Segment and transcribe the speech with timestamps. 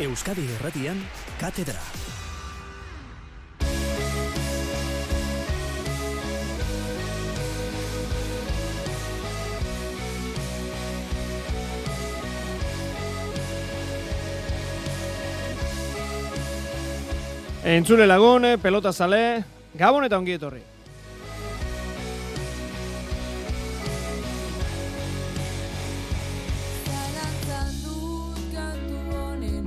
[0.00, 0.96] Euskadi Erratian,
[1.38, 1.76] Katedra.
[17.62, 19.44] Entzule lagun, pelota zale,
[19.76, 20.79] gabon eta ongi etorri.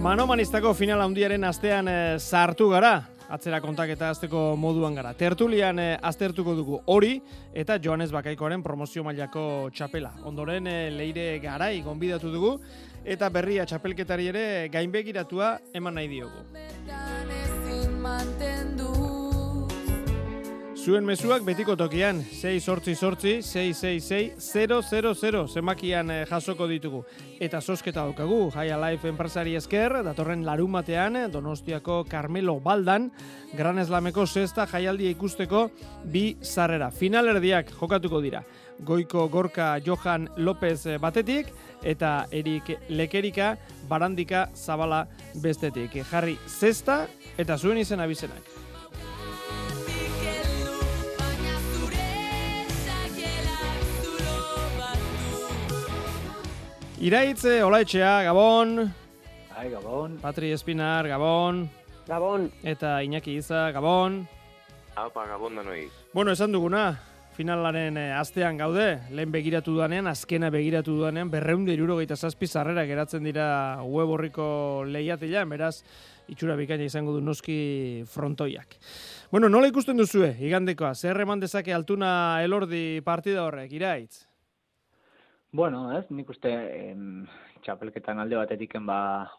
[0.03, 5.13] Manomanistako final handiaren astean e, sartu gara, atzera kontaketa azteko moduan gara.
[5.15, 7.13] Tertulian e, aztertuko dugu hori
[7.55, 10.11] eta Joanes Bakaikoaren promozio mailako txapela.
[10.27, 12.57] Ondoren e, leire garai gonbidatu dugu
[13.15, 14.43] eta berria txapelketari ere
[14.75, 16.43] gainbegiratua eman nahi diogu.
[20.83, 27.05] Zuen mezuak betiko tokian, 6 sortzi sortzi, 666 zemakian eh, jasoko ditugu.
[27.39, 33.13] Eta sosketa daukagu, High Life enpresari esker, datorren larumatean, Donostiako Carmelo Baldan,
[33.55, 35.69] Gran Eslameko sexta jaialdia ikusteko
[36.03, 36.91] bi sarrera.
[36.91, 38.43] Finalerdiak jokatuko dira.
[38.83, 41.47] Goiko Gorka Johan López eh, batetik,
[41.79, 43.55] eta Erik Lekerika
[43.87, 45.05] Barandika Zabala
[45.39, 46.03] bestetik.
[46.11, 47.05] Jarri zesta
[47.37, 48.62] eta zuen izen abizenak.
[57.03, 58.77] Iraitze, Olaetxea, Gabon.
[59.57, 60.13] Ai, Gabon.
[60.21, 61.65] Patri Espinar, Gabon.
[62.07, 62.45] Gabon.
[62.63, 64.21] Eta Iñaki Iza, Gabon.
[64.95, 65.89] Apa, Gabon da noi.
[66.13, 67.01] Bueno, esan duguna,
[67.35, 73.27] finalaren eh, astean gaude, lehen begiratu duanean, azkena begiratu duanean, berreunde irurogeita zazpi zarrera geratzen
[73.27, 75.81] dira web horriko lehiatilean, beraz,
[76.31, 78.79] itxura bikaina izango du noski frontoiak.
[79.29, 84.29] Bueno, nola ikusten duzue, igandekoa, zer eman dezake altuna elordi partida horrek, iraitz?
[85.53, 87.27] Bueno, ez, nik uste em,
[87.61, 88.95] txapelketan alde batetiken ba,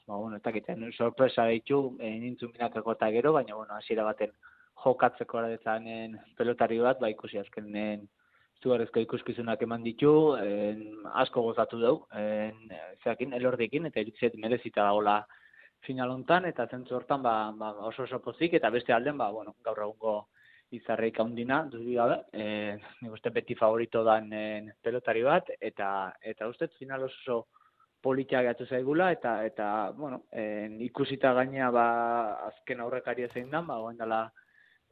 [0.06, 4.30] ba bueno, ez dakiten, sorpresa ditu, e, nintzun minakako eta gero, baina, bueno, hasiera baten
[4.84, 8.06] jokatzeko aradezanen pelotari bat, ba ikusi azkenen
[8.62, 10.84] zugarrezko ikuskizunak eman ditu, en,
[11.24, 12.62] asko gozatu dugu, en,
[13.02, 15.16] zeakin, elordekin, eta irutzet merezita dagoela
[15.82, 19.56] final hontan, eta zentzu hortan ba, ba, oso oso pozik, eta beste alden, ba, bueno,
[19.66, 20.14] gaur egungo
[20.78, 24.44] izarreik handina, duzi gabe, e, nik uste beti favorito dan e,
[24.82, 25.88] pelotari bat, eta
[26.22, 27.46] eta uste final oso
[28.04, 31.86] politia gatu zaigula, eta, eta bueno, e, ikusita gaina ba,
[32.50, 34.26] azken aurrekaria zein dan, ba, goen dela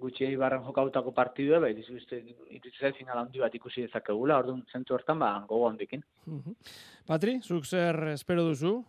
[0.03, 5.35] gutxi eibarren jokautako partidua, ba, iruditzen final handi bat ikusi dezakegula, orduan zentu hortan, ba,
[5.49, 6.03] gogo handikin.
[7.07, 8.81] Patri, zuk zer espero duzu?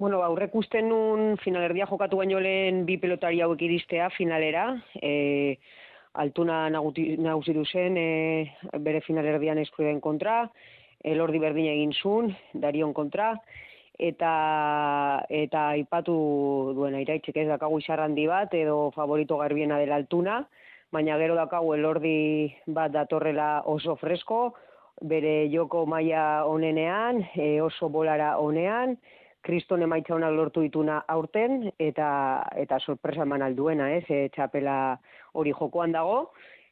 [0.00, 4.62] Bueno, aurrek usten nun finalerdia jokatu baino lehen bi pelotari hauek iristea finalera.
[4.96, 5.58] E,
[6.22, 8.06] altuna nagusi zen e,
[8.80, 10.48] bere finalerdian eskuiden kontra,
[11.04, 13.34] elordi berdin egin zuen, darion kontra,
[13.98, 14.32] eta
[15.28, 16.16] eta aipatu
[16.80, 20.46] duena iraitzik ez dakagu izarrandi bat, edo favorito garbiena dela altuna,
[20.90, 24.54] baina gero dakagu elordi bat datorrela oso fresko,
[25.02, 28.96] bere joko maila onenean, e, oso bolara onean,
[29.46, 32.10] kriston emaitza honak lortu dituna aurten, eta
[32.60, 34.76] eta sorpresa eman alduena, ez, e, txapela
[35.34, 36.30] hori jokoan dago.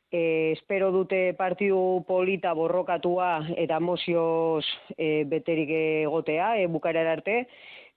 [0.08, 4.64] E, espero dute partidu polita borrokatua eta emozioz
[4.96, 7.42] e, beterik egotea, e, bukaera arte,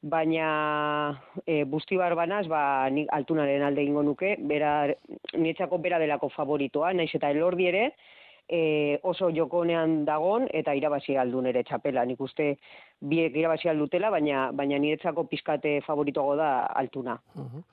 [0.01, 4.89] baina e, busti barbanaz, ba, nik altunaren alde ingo nuke, bera,
[5.37, 7.91] nietzako bera delako favoritoa, naiz eta elordi ere,
[8.51, 12.03] e, oso jokonean dagon eta irabazi aldun ere txapela.
[12.05, 12.55] Nik uste
[12.99, 16.51] biek irabazi aldutela, baina baina niretzako pizkate favoritoago da
[16.83, 17.17] altuna.
[17.35, 17.63] Uh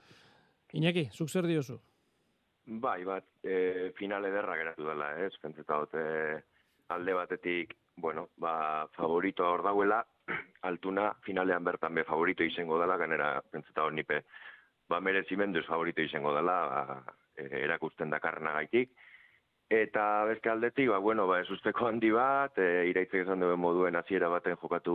[0.77, 1.79] Iñaki, zuk zer diozu?
[2.69, 5.33] Bai, bat, e, final ederra geratu dela, ez?
[5.41, 6.03] Pentseta dute
[6.93, 10.03] alde batetik, bueno, ba, favorito hor dauela,
[10.69, 14.21] altuna finalean bertan be favorito izango dela, ganera pentseta hor nipe,
[14.89, 18.93] ba, merezimenduz favorito izango dela, ba, e, erakusten dakarrena gaitik,
[19.69, 23.99] Eta beste aldetik, ba, bueno, ba, ez usteko handi bat, e, iraitzek esan duen moduen
[24.01, 24.95] hasiera baten jokatu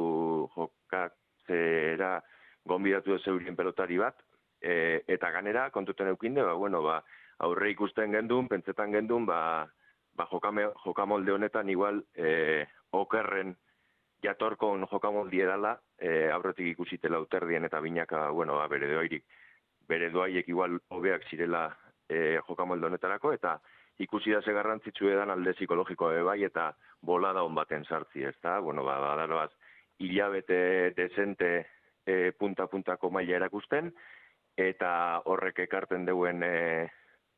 [0.55, 2.15] jokatzera
[2.65, 4.17] gonbidatu ez zeurien pelotari bat,
[4.61, 7.03] e, eta ganera, kontuten eukinde, ba, bueno, ba,
[7.45, 9.67] aurre ikusten gendun, pentsetan gendun, ba,
[10.17, 12.65] ba jokame, jokamolde honetan igual e,
[12.97, 13.53] okerren
[14.25, 19.25] jatorkon jokamoldi edala, e, aurretik ikusitela uterdien eta binaka, bueno, ba, bere doairik,
[19.85, 21.67] bere doaiek igual hobeak zirela
[22.09, 23.59] e, jokamolde honetarako, eta
[23.99, 28.59] ikusi da ze garrantzitsu edan alde psikologikoa bai eta bola da on baten sartzi, ezta?
[28.61, 29.51] Bueno, ba badaroaz
[29.99, 31.67] ilabete desente
[32.05, 33.91] e, punta puntako maila erakusten
[34.57, 36.89] eta horrek ekarten duen e,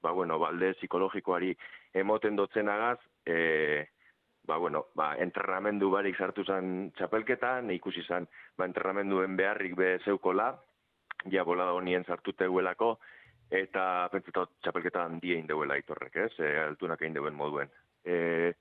[0.01, 1.55] ba bueno, balde psikologikoari
[1.93, 3.87] emoten dotzenagaz, e,
[4.45, 8.27] ba bueno, ba entrenamendu barik sartu zen txapelketan, ikusi zen
[8.57, 10.51] ba entrenamenduen beharrik be zeukola
[11.31, 12.99] ja bolada honien sartute guelako,
[13.51, 17.69] eta pentsetot txapelketa handia indeuela aitorrek, ez, e, altunak egin deuen moduen.
[18.05, 18.53] E,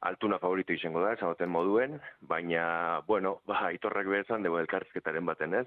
[0.00, 5.66] altuna favorito izango da, esan moduen, baina, bueno, ba, aitorrak behar dugu elkarrizketaren baten, ez,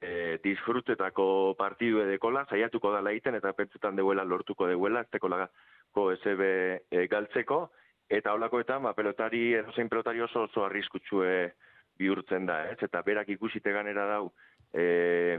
[0.00, 6.42] e, disfrutetako partidu edekola, saiatuko da egiten eta pentsetan deuela lortuko deuela, ez tekolako SB
[6.90, 7.70] e, galtzeko,
[8.10, 11.52] eta holakoetan, ba, pelotari, edozein pelotari oso oso arriskutsue
[11.98, 14.32] bihurtzen da, ez, eta berak ikusite ganera dau,
[14.74, 15.38] e,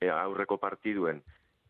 [0.00, 1.22] e, aurreko partiduen,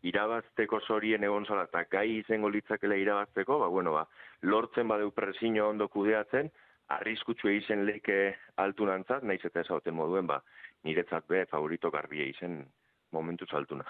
[0.08, 4.06] irabazteko zorien egon zala, eta gai izango litzakela irabazteko, ba, bueno, ba,
[4.42, 6.50] lortzen badeu presino ondo kudeatzen,
[6.92, 10.40] arriskutsu izen leike altu nantzat, nahiz eta ezauten moduen, ba,
[10.84, 12.62] niretzat be, favorito garbie izen
[13.12, 13.84] momentu zaltuna.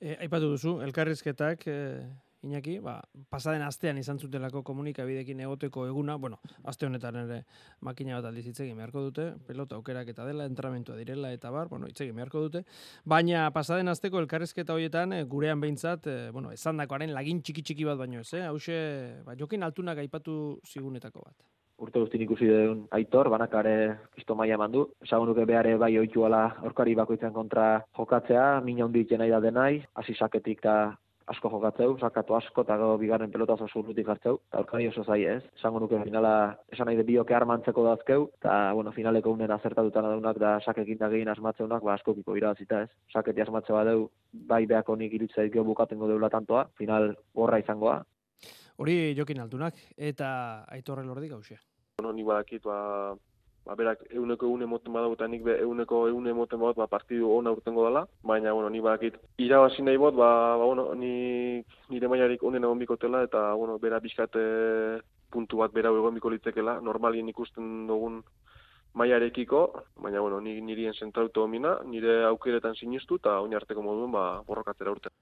[0.00, 1.76] E, aipatu duzu, elkarrizketak, e,
[2.46, 6.38] Iñaki, ba, pasaden astean izan zutelako komunikabidekin egoteko eguna, bueno,
[6.70, 7.40] aste honetan ere
[7.82, 11.90] makina bat aldiz hitzegin beharko dute, pelota aukerak eta dela, entramentua direla eta bar, bueno,
[11.90, 12.62] hitzegin beharko dute,
[13.04, 17.88] baina pasaden asteko elkarrezketa horietan, e, gurean behintzat, e, bueno, esan dakoaren lagin txiki txiki
[17.88, 18.46] bat baino ez, eh?
[18.46, 18.78] hause,
[19.26, 21.34] ba, jokin altunak aipatu zigunetako bat.
[21.82, 23.74] Urte guztin ikusi duen aitor, banakare
[24.14, 24.86] kisto maia mandu.
[25.04, 27.66] Esagun nuke behare bai oituala orkari bakoitzen kontra
[27.98, 30.76] jokatzea, mina hundi nahi da denai, hasi saketik eta
[31.32, 35.24] asko jokatzeu, sakatu asko eta go bigarren pelota oso urrutik hartzeu, eta aurkari oso zai
[35.26, 35.42] ez.
[35.58, 36.32] Esango nuke finala,
[36.72, 41.10] esan nahi de bioke armantzeko dazkeu, eta bueno, finaleko unen azertatutan adaunak da sakekin da
[41.10, 42.90] gehien asmatzeunak, ba asko kiko irabazita ez.
[43.12, 48.02] Saketi asmatze badeu, bai behako nik iritzea ikio bukatengo deula tantoa, final gorra izangoa.
[48.76, 50.28] Hori jokin altunak, eta
[50.68, 51.58] aitorre lordik hause.
[51.98, 53.16] Bueno, ni badakit, ba,
[53.66, 57.30] ba, berak euneko egun emoten badago eta nik be euneko egun emoten badut, ba, partidu
[57.34, 60.30] ona urtengo dela, baina, bueno, ni badakit, irabazi nahi bot, ba,
[60.60, 64.46] ba, bueno, ni, nire maiarik onen egon bikotela, eta, bueno, bera bizkate
[65.30, 68.22] puntu bat bera egon biko litekela, normalien ikusten dugun
[68.96, 69.66] maiarekiko,
[70.00, 74.94] baina, bueno, ni, nirien zentrautu omina, nire aukeretan sinistu, eta oin arteko moduen, ba, borrokatzera
[74.94, 75.12] urte.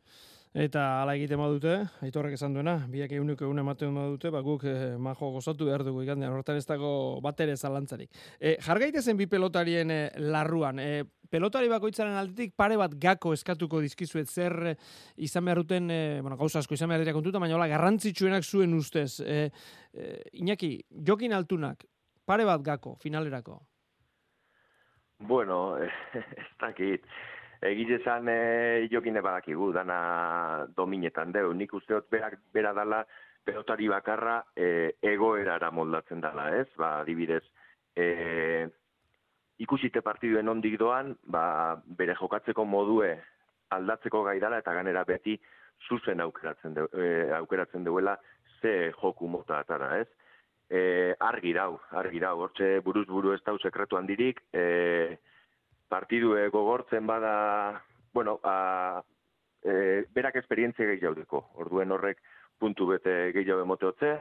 [0.54, 1.72] Eta hala egiten badute,
[2.06, 6.04] aitorrek esan duena, biak eguneko egun ematen badute, ba guk eh, majo gozatu behar dugu
[6.04, 6.90] ikandean, horretan ez dago
[7.24, 8.12] bat ere zalantzarik.
[8.38, 14.30] E, jargaitezen bi pelotarien e, larruan, e, pelotari bakoitzaren aldetik pare bat gako eskatuko dizkizuet
[14.30, 14.76] zer e,
[15.26, 18.78] izan behar duten, e, bueno, gauza asko izan behar dira kontuta, baina hola, garrantzitsuenak zuen
[18.78, 19.18] ustez.
[19.26, 19.48] E,
[19.90, 20.76] e, Iñaki,
[21.10, 21.82] jokin altunak,
[22.22, 23.58] pare bat gako, finalerako?
[25.18, 25.64] Bueno,
[26.14, 27.02] ez dakit
[27.64, 31.52] egite zan e, jokine badakigu, dana dominetan deu.
[31.56, 33.02] Nik usteot berak bera dala
[33.44, 36.68] pelotari bakarra e, egoerara moldatzen dala, ez?
[36.80, 37.42] Ba, adibidez,
[37.96, 38.66] e,
[39.64, 43.14] ikusite partiduen ondik doan, ba, bere jokatzeko modue
[43.74, 45.38] aldatzeko gai dala, eta ganera beti
[45.88, 48.16] zuzen aukeratzen, de, e, aukeratzen duela
[48.60, 50.08] ze joku mota atara, ez?
[50.68, 50.80] E,
[51.20, 55.18] argi dau, argi dau, hortxe buruz buru ez dau sekretu handirik, e,
[55.94, 57.82] partidu gogortzen bada,
[58.12, 59.02] bueno, a,
[59.62, 61.44] e, berak esperientzia gehi jaudeko.
[61.62, 62.18] Orduen horrek
[62.58, 64.16] puntu bete gehi jau emoteotze,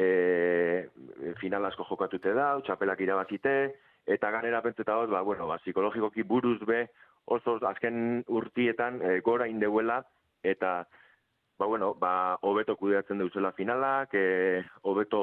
[0.00, 0.88] e,
[1.40, 3.54] final asko jokatute da, txapelak irabazite,
[4.08, 6.86] eta ganera pentseta hor, ba, bueno, ba, psikologikoki buruz be,
[7.30, 10.00] oso azken urtietan e, gora indeuela,
[10.42, 10.86] eta,
[11.60, 12.14] ba, bueno, ba,
[12.48, 15.22] hobeto kudeatzen deuzela finalak, e, hobeto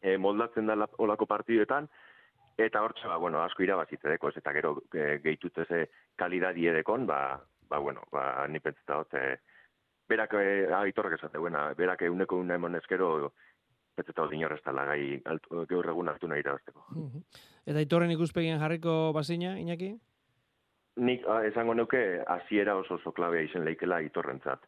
[0.00, 1.90] e, moldatzen da olako partiduetan,
[2.56, 7.40] Eta hortxe, ba, bueno, asko irabazite deko, eta gero e, gehitut ze kalidadi edekon, ba,
[7.68, 9.38] ba, bueno, ba, ni pentseta hot, e,
[10.08, 13.32] berak, e, aitorrak esate, buena, berak euneko une emon ezkero,
[13.94, 15.22] pentseta hot inorrez gai
[15.70, 16.86] gaur egun hartu nahi irabazteko.
[17.66, 19.94] Eta aitorren ikuspegien jarriko bazina, Iñaki?
[20.96, 24.62] Nik a, esango nuke, hasiera oso oso klabea izen leikela aitorrentzat.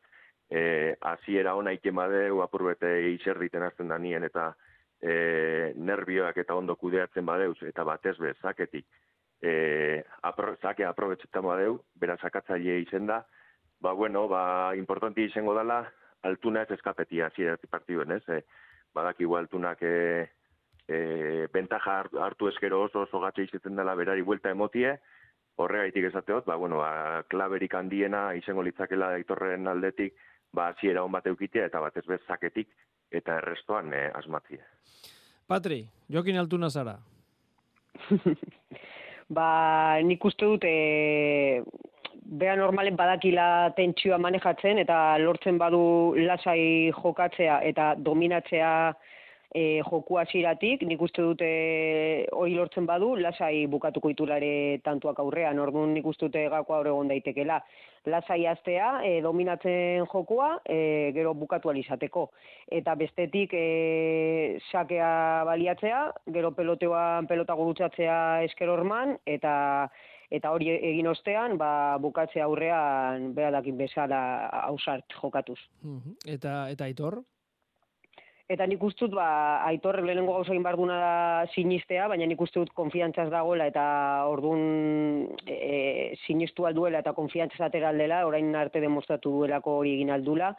[0.51, 4.55] E, hasiera ona ikemade, uapurbete izerditen azten da nien, eta
[5.07, 8.87] e, nervioak eta ondo kudeatzen badeuz, eta batez be, zaketik,
[9.41, 13.21] e, apro, zake aprobetzetan badeu, bera zakatzaile izen da,
[13.81, 15.85] ba, bueno, ba, importanti izango dela,
[16.27, 18.25] altuna ez eskapetia, zirati partiduen, ez?
[18.29, 18.41] E,
[18.97, 19.95] badakigu altunak e,
[20.89, 20.99] e,
[21.53, 24.97] bentaja hartu eskero oso oso gatxe izaten dela berari buelta emotie,
[25.57, 30.17] horregaitik esateot, ba, bueno, ba, klaberik handiena izango litzakela itorren aldetik,
[30.53, 32.73] ba, ziera hon bat eukitea, eta batez bez zaketik,
[33.13, 34.65] eta errestoan eh, asmatzia.
[35.47, 36.97] Patri, jokin altu nazara?
[39.37, 39.49] ba,
[40.03, 41.63] nik uste dut, e,
[42.27, 48.73] bea normalen badakila tentsioa manejatzen, eta lortzen badu lasai jokatzea eta dominatzea
[49.57, 51.49] e, joku hasiratik, nik uste dute
[52.37, 57.13] hori lortzen badu, lasai bukatuko itulare tantuak aurrean, orduan nik uste dute gako aurre egon
[57.13, 57.61] daitekela.
[58.07, 62.29] Lasai astea, e, dominatzen jokua, e, gero bukatu alizateko.
[62.71, 65.09] Eta bestetik e, sakea
[65.49, 66.03] baliatzea,
[66.37, 69.57] gero peloteoan pelota gurutzatzea esker orman, eta
[70.27, 71.71] eta hori egin ostean, ba,
[72.03, 74.21] bukatze aurrean behadakin bezala
[74.65, 75.61] hausart jokatuz.
[76.27, 77.21] Eta, eta aitor?
[78.47, 79.27] Eta nik uste ba,
[79.67, 83.87] aitor lehenengo gauza egin behar da sinistea, baina nik uste dut konfiantzaz dagoela eta
[84.31, 90.55] orduan e, sinistu alduela eta konfiantzaz atera aldela, orain arte demostratu duelako hori egin aldula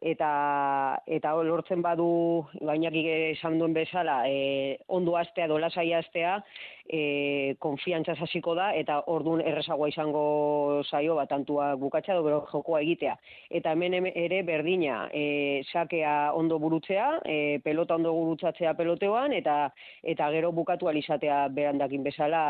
[0.00, 6.42] eta eta lortzen badu gainakik esan duen bezala e, ondo astea dola sai astea
[6.88, 12.80] e, konfiantza hasiko da eta ordun erresagoa izango saio bat tantua bukatza do bero jokoa
[12.80, 13.16] egitea
[13.60, 19.56] eta hemen ere berdina e, sakea ondo burutzea e, pelota ondo gurutzatzea peloteoan eta
[20.02, 22.42] eta gero bukatu alizatea berandakin bezala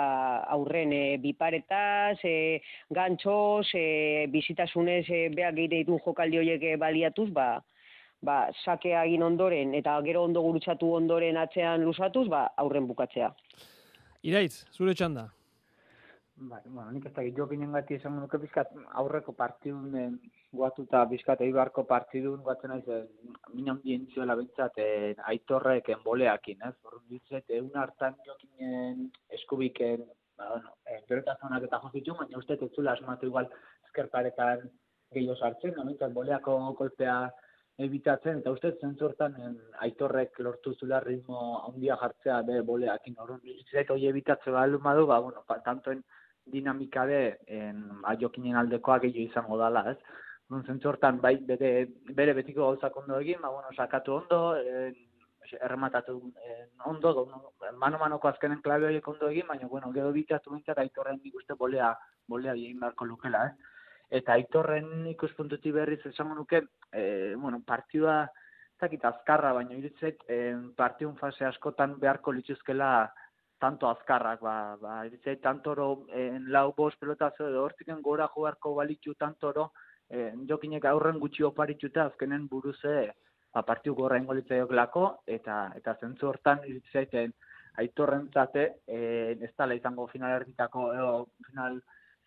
[0.57, 7.63] aurren e, biparetaz e, gantxos e, bizitasunez e, beak ditu jokaldi horiek baliatuz ba,
[8.23, 13.33] ba, sakea egin ondoren eta gero ondo gurutzatu ondoren atzean lusatuz, ba, aurren bukatzea.
[14.27, 15.29] Iraitz, zure txanda?
[16.51, 20.09] Bai, bueno, nik ez da jokinen gati esan nuke bizkat aurreko partidun eh,
[20.59, 23.05] guatuta bizkat eibarko partidun guatzen naiz eh,
[23.55, 26.75] minan bien zuela bentsat eh, aitorrek enboleakin, ez?
[26.85, 29.07] Horren ditzet, egun hartan jokinen
[29.39, 30.05] eskubiken,
[30.37, 33.49] ba, bueno, eh, pelotazonak eta jozitu, baina uste ez zula asmatu igual
[33.87, 34.67] eskerparetan
[35.15, 36.11] gehiago sartzen, no?
[36.19, 37.17] boleako kolpea
[37.79, 39.35] ebitatzen, eta uste zentzortan
[39.85, 45.19] aitorrek lortu zula ritmo handia jartzea be boleakin horren bizet hori ebitatze balu madu, ba,
[45.21, 46.03] bueno, pa, tantoen
[46.47, 47.21] dinamika de
[47.59, 49.99] en, aiokinen aldekoa gehiago izango dala, ez?
[50.49, 51.71] Nun zentzortan, bai, bere,
[52.21, 54.97] bere betiko gauzak ondo egin, ba, bueno, sakatu ondo, en,
[55.61, 56.17] errematatu
[56.49, 57.29] en, ondo,
[57.83, 61.93] mano-manoko azkenen klabe horiek ondo egin, baina, bueno, gero bitatu bintzat aitorren ikuste bolea,
[62.27, 63.76] bolea egin beharko lukela, ez?
[64.11, 68.27] Eta aitorren ikuspuntutik berriz esango nuke, e, bueno, partidua
[68.81, 70.39] zakit azkarra, baina iritzek e,
[70.77, 72.91] partidun fase askotan beharko lituzkela
[73.59, 79.15] tanto azkarrak, ba, ba iritzek tantoro en lau bos pelotazo edo hortiken gora joarko balitu
[79.15, 79.71] tantoro,
[80.11, 82.97] e, jokinek aurren gutxi oparituta azkenen buruze
[83.55, 87.17] ba, partiu gorra ingolitzaiok lako, eta, eta zentzu hortan iritzek
[87.81, 91.13] aitorren zate, e, ez tala izango final erditako, edo
[91.49, 91.81] final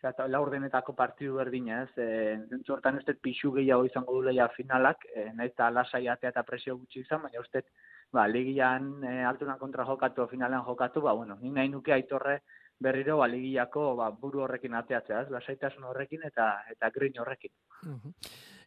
[0.07, 1.91] eta laurdenetako partidu berdina, ez?
[1.97, 6.43] Eh, zentzu hortan dut pixu gehiago izango du leia finalak, e, nahiz eta lasai eta
[6.43, 7.63] presio gutxi izan, baina uste
[8.11, 12.39] ba, ligian e, altunan kontra jokatu, finalean jokatu, ba, bueno, nik nahi nuke aitorre
[12.79, 15.29] berriro ba, ligiako ba, buru horrekin ateatzea, ez?
[15.35, 17.51] Lasaitasun horrekin eta eta grin horrekin.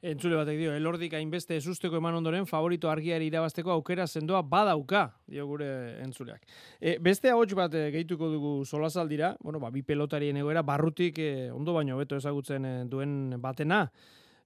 [0.02, 5.44] Entzule batek dio, elordik hainbeste esusteko eman ondoren favorito argiari irabazteko aukera sendoa badauka, dio
[5.46, 5.68] gure
[6.02, 6.42] entzuleak.
[6.80, 11.28] E, beste ahots bat e, gehituko dugu solazaldira, bueno, ba, bi pelotarien egoera, barrutik e,
[11.54, 13.84] ondo baino beto ezagutzen e, duen batena.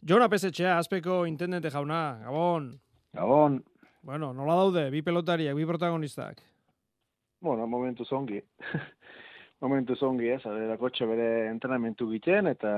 [0.04, 2.68] Jona Pesetxea, azpeko intendente jauna, Gabon.
[3.16, 3.62] Gabon.
[4.04, 6.44] Bueno, nola daude, bi pelotariak, bi protagonistak?
[7.40, 8.42] Bueno, momentu zongi.
[9.64, 12.76] momentu zongi, ez, adera kotxe bere entrenamentu giten, eta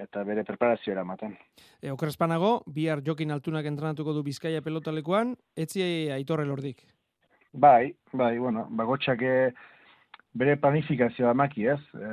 [0.00, 1.36] eta bere preparazio eramaten.
[1.80, 5.82] E, okrespanago, bihar jokin altunak entrenatuko du Bizkaia pelotalekuan, etzi
[6.14, 6.84] aitorre lordik.
[7.52, 9.24] Bai, bai, bueno, bagotxak
[10.32, 11.80] bere planifikazioa maki, ez?
[11.94, 12.12] E,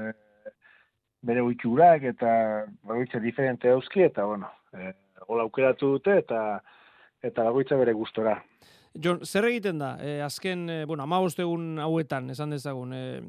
[1.24, 2.32] bere uiturak eta
[2.88, 4.92] bagoitza diferente euski, eta, bueno, e,
[5.28, 6.60] gola aukeratu dute, eta
[7.24, 8.38] eta bagoitza bere gustora.
[8.98, 9.92] Jon, zer egiten da?
[10.02, 13.22] E, azken, e, bueno, ama egun hauetan, esan dezagun, e,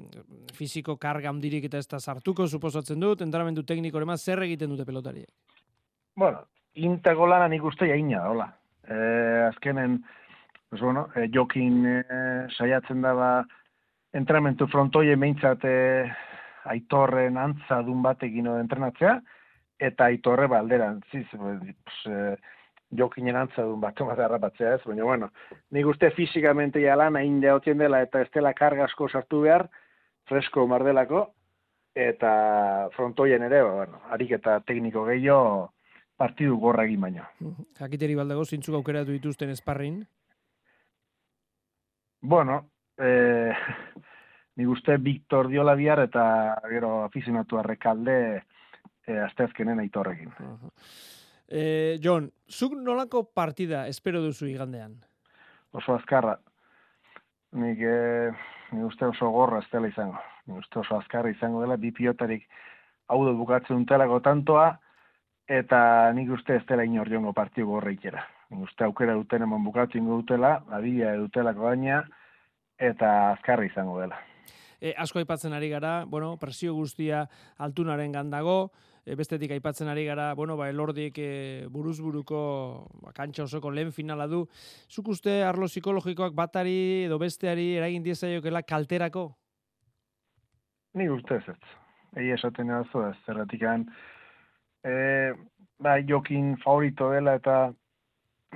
[0.57, 4.87] fiziko karga handirik eta ez da sartuko, suposatzen dut, entramendu tekniko ema, zer egiten dute
[4.87, 5.29] pelotariek?
[6.17, 8.49] Bueno, intago lana nik uste jaina, hola.
[8.88, 8.97] E,
[9.50, 10.00] azkenen,
[10.71, 12.00] pues bueno, e, jokin e,
[12.57, 13.45] saiatzen daba
[14.17, 15.76] entramentu frontoie meintzat e,
[16.73, 19.19] aitorren antza dun batekin entrenatzea,
[19.81, 22.37] eta aitorre balderan, ziz, pues, e,
[22.97, 25.31] jokinen antzadun bat bat harrapatzea ez, baina bueno,
[25.71, 29.69] nik uste fizikamente ja lan hain deotien dela eta ez dela karga asko sartu behar,
[30.29, 31.27] fresko mardelako,
[31.95, 35.71] eta frontoien ere, ba, bueno, harik eta tekniko gehiago
[36.21, 37.29] partidu gorra egin baina.
[37.79, 40.03] Jakiteri baldago, zintzuk aukeratu dituzten esparrin?
[42.21, 42.61] Bueno,
[42.99, 43.55] eh,
[44.57, 46.25] nik uste Victor Diola bihar eta
[46.69, 50.37] gero afizionatu arrekalde eh, aztezkenen aitorrekin.
[50.41, 51.20] Uh
[51.50, 54.95] Eh, John, zuk nolako partida espero duzu igandean?
[55.75, 56.37] Oso azkarra.
[57.59, 58.30] Nik, eh,
[58.71, 60.21] nik uste oso gorra ez dela izango.
[60.47, 62.47] Nik uste oso azkarra izango dela, bi pilotarik
[63.11, 64.69] hau dut bukatzen dutelako tantoa,
[65.50, 65.80] eta
[66.14, 68.23] nik uste ez dela inor jongo partiu gorra ikera.
[68.50, 72.04] Nik uste aukera duten eman bukatzen dutela, adia dutelako baina,
[72.78, 74.23] eta azkarra izango dela.
[74.80, 77.26] E, asko aipatzen ari gara, bueno, presio guztia
[77.59, 78.71] altunaren gandago,
[79.11, 81.31] e, bestetik aipatzen ari gara, bueno, ba, elordik e,
[81.73, 82.40] buruzburuko
[83.02, 84.45] ba, kantxa osoko lehen finala du.
[84.88, 89.31] Zuk uste arlo psikologikoak batari edo besteari eragin diezaiokela kalterako?
[90.95, 91.61] Ni uste ez ez.
[92.19, 95.33] egi esaten dazu, ez zerratik e,
[95.79, 97.73] ba, jokin favorito dela eta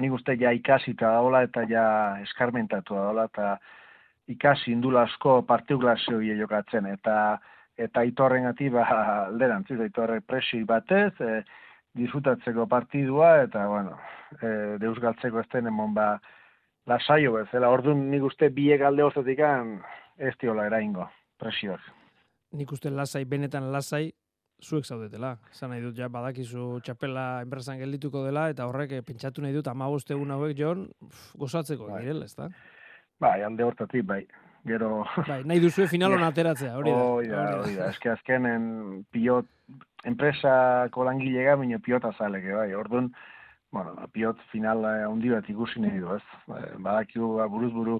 [0.02, 1.87] nik uste ja ikasita daola eta ja
[2.23, 3.58] eskarmentatu daola eta
[4.28, 7.38] ikasi indula asko partikulazio jokatzen eta
[7.76, 8.85] eta itorren ati ba
[9.26, 11.43] alderantziz itorre presi batez e,
[11.95, 13.99] disfrutatzeko partidua eta bueno
[14.40, 16.21] e, deus galtzeko ez emon ba
[16.87, 19.40] lasaio bezala ordun nik uste biek alde hortatik
[20.19, 21.81] ez diola eraingo presioak
[22.52, 24.12] nik uste lasai benetan lasai
[24.62, 25.35] zuek zaudetela.
[25.52, 29.69] Zan nahi dut, ja, badakizu txapela enpresan geldituko dela, eta horrek eh, pentsatu nahi dut,
[29.69, 30.88] ama egun hauek, Jon,
[31.37, 32.00] gozatzeko bai.
[32.02, 32.49] direla, ez da?
[33.21, 34.25] Bai, alde hortatik, bai.
[34.64, 35.04] Gero...
[35.28, 37.04] Bai, nahi duzu finalon ateratzea, hori da.
[37.04, 37.88] Hori da, hori da.
[37.92, 38.66] Eske azkenen
[39.12, 39.49] pilot,
[40.09, 42.71] enpresako langilega, baina pilota zaleke, bai.
[42.80, 43.11] Orduan,
[43.75, 46.23] bueno, pilot final handi bat ikusi nahi du, ez?
[46.49, 47.99] Bai, badakiu ba, buruz buru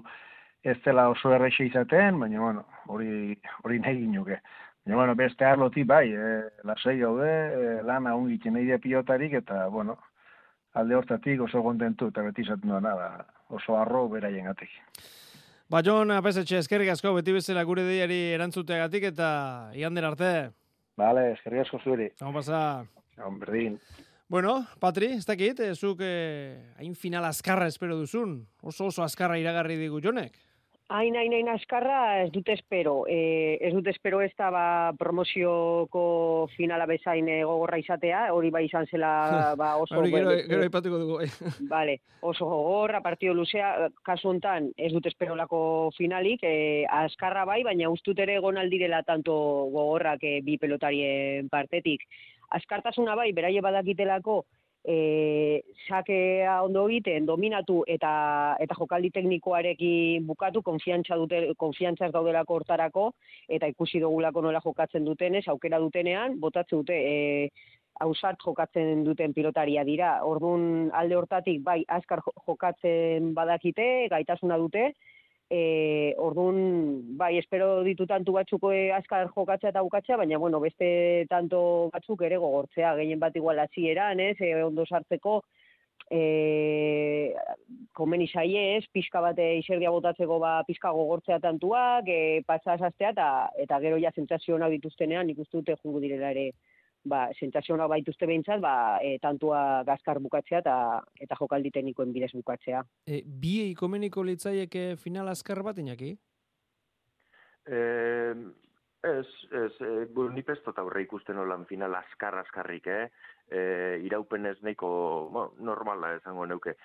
[0.65, 4.39] ez dela oso erreixe izaten, baina, bueno, hori, hori nahi ginuke.
[4.85, 6.31] Baina, bueno, beste arloti bai, e,
[6.65, 9.99] lasei gaude, e, lana ungiten nahi pilotarik, eta, bueno,
[10.73, 13.11] alde hortatik oso kontentu, eta beti zaten duena, ba,
[13.53, 14.73] oso arro beraien gatik.
[15.65, 19.29] Ba, Jon, apesetxe, eskerrik asko, beti bezala gure diari erantzuteagatik, eta
[19.73, 20.27] iander arte.
[21.01, 22.11] Bale, eskerrik asko zueri.
[22.21, 22.59] Hau pasa.
[23.17, 23.79] Hau, berdin.
[24.29, 28.43] Bueno, Patri, ez dakit, eh, zuk eh, hain final azkarra espero duzun.
[28.61, 30.37] Oso oso azkarra iragarri digu jonek.
[30.87, 33.07] Hain, hain, hain askarra ez dut espero.
[33.09, 34.65] E, ez dut espero ez da ba,
[34.99, 36.03] promozioko
[36.53, 39.09] finala bezain gogorra izatea, hori bai izan zela
[39.61, 39.97] ba, oso...
[39.97, 41.17] hori gero, gero ipatuko dugu.
[41.73, 47.63] vale, oso gogorra, partido luzea, kasu hontan ez dut espero lako finalik, e, askarra bai,
[47.65, 49.33] baina ustut ere egon aldirela tanto
[49.73, 52.05] gogorrak e, bi pelotarien partetik.
[52.53, 54.43] Askartasuna bai, beraie badakitelako,
[54.85, 63.07] e, sakea ondo egiten, dominatu eta eta jokaldi teknikoarekin bukatu, konfiantza dute, konfiantzaz daudelako hortarako,
[63.49, 67.49] eta ikusi dugulako nola jokatzen dutenez, aukera dutenean, botatzen dute, e,
[68.03, 70.19] hausart jokatzen duten pilotaria dira.
[70.27, 74.89] Orduan alde hortatik, bai, azkar jokatzen badakite, gaitasuna dute,
[75.49, 81.27] E, ordun bai, espero ditu tantu batzuko e, azkar jokatzea eta bukatzea, baina bueno, beste
[81.29, 81.59] tanto
[81.93, 85.43] batzuk ere gogortzea, gehien bat igual hasieran, ez, e, ondo sartzeko,
[86.09, 87.33] e,
[87.93, 93.79] komeni saie, ez, pixka bate iserdia botatzeko ba, pixka gogortzea tantuak, e, patsa eta, eta
[93.79, 96.51] gero ja zentzazio dituztenean, ikustu dute jungu direla ere,
[97.09, 100.75] ba, sentsazioa baituzte behintzat, ba, e, tantua gazkar bukatzea eta
[101.21, 102.83] eta jokaldi teknikoen bidez bukatzea.
[103.07, 106.15] E, bi eikomeniko litzaieke final azkar bat inaki?
[107.65, 107.79] E,
[109.05, 113.07] ez, ez, e, buru nipestot aurre ikusten olan final azkar azkarrik, eh?
[113.49, 113.61] E,
[114.05, 114.89] iraupen ez neiko,
[115.31, 116.75] bueno, normala esango neuke.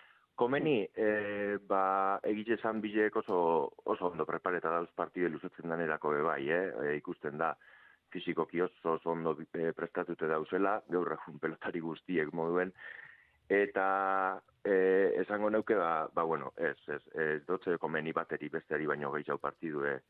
[0.41, 1.83] Komeni, e, ba,
[2.25, 3.41] egite zan bilek oso,
[3.85, 6.65] oso ondo prepareta dauz partide luzetzen danerako bai, eh?
[6.85, 7.55] E, ikusten da
[8.11, 12.73] fiziko oso ondo e, prestatute dauzela, gaur egun pelotari guztiek moduen,
[13.49, 19.11] eta e, esango neuke, ba, ba bueno, ez, ez, ez dotze komeni bateri besteari baino
[19.13, 20.01] gehiago partidu e,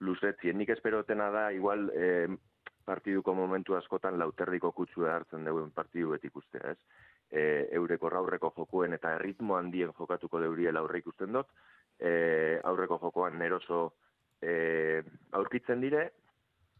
[0.00, 0.58] luzetzien.
[0.58, 2.28] Nik esperotena da, igual, e,
[2.84, 6.78] partiduko momentu askotan lauterdiko kutsu hartzen duen partidu betik uste, ez?
[7.30, 7.42] E,
[7.74, 11.48] eureko aurreko jokuen eta ritmo handien jokatuko deuriela aurre ikusten dut,
[11.98, 13.94] e, aurreko jokoan neroso
[14.42, 16.10] e, aurkitzen dire,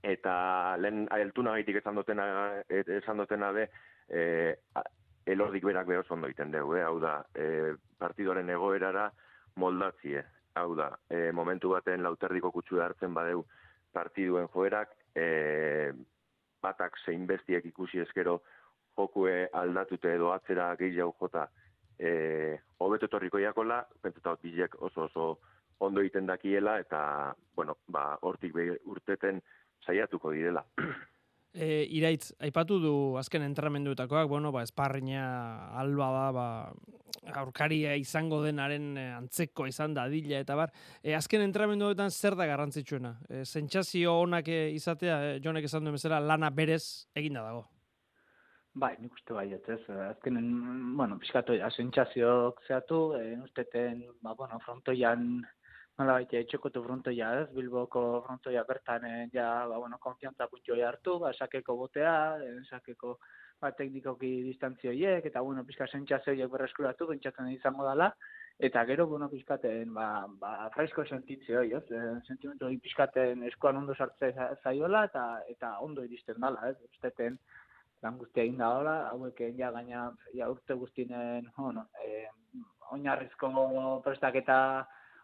[0.05, 2.27] eta lehen ailtuna gaitik esan dutena,
[2.69, 3.69] esan dutena be,
[4.09, 4.23] e,
[5.27, 6.85] elordik berak behar ondo egiten dugu, eh?
[6.85, 9.09] hau da, e, partidoren egoerara
[9.57, 10.25] moldatzie,
[10.61, 13.45] hau da, e, momentu baten lauterdiko kutsu hartzen badeu
[13.93, 15.93] partiduen joerak, e,
[16.63, 18.41] batak zein bestiek ikusi eskero
[18.97, 21.49] jokue aldatute edo atzera gehiago jota
[21.99, 25.27] e, hobeto etorriko iakola, pentsatot bilek oso oso
[25.85, 29.41] ondo egiten dakiela, eta, bueno, ba, hortik urteten
[29.83, 30.65] saiatuko direla.
[31.55, 35.25] E, iraitz, aipatu du azken entramenduetakoak, bueno, ba, esparrina
[35.81, 36.49] alba da, ba,
[37.41, 40.73] aurkaria izango denaren eh, antzeko izan da dila eta bar.
[41.03, 43.15] E, azken entramenduetan zer da garrantzitsuena?
[43.29, 47.65] E, Zentsazio honak izatea, e, jonek esan duen bezala, lana berez eginda dago.
[48.75, 50.49] Bai, nik uste bai, ez, azkenen,
[50.99, 55.45] bueno, pixkatu, zentsazioak zehatu, e, usteten, ba, bueno, frontoian,
[56.03, 61.21] Hala, baita, etxekotu frontoia ez, Bilboko frontoia bertan, eh, ja, ba, bueno, konfiantza puntxoi hartu,
[61.23, 63.13] ba, sakeko botea, eh, sakeko,
[63.63, 68.09] ba, teknikoki distantzioiek, eta, bueno, pizka sentsazioiek berreskuratu, bentsatzen izango dela,
[68.59, 70.09] eta gero, bueno, pizkaten, ba,
[70.41, 74.33] ba, fresko sentitzioi, ez, e, sentimentu pizkaten eskuan ondo sartze
[74.65, 77.39] zaiola, eta, eta ondo iristen dela, ez, usteten,
[78.03, 82.27] lan guztia egin da hola, hauek ja gaina, ja, urte guztinen, bueno, e,
[82.99, 83.55] oinarrizko
[84.03, 84.59] prestaketa,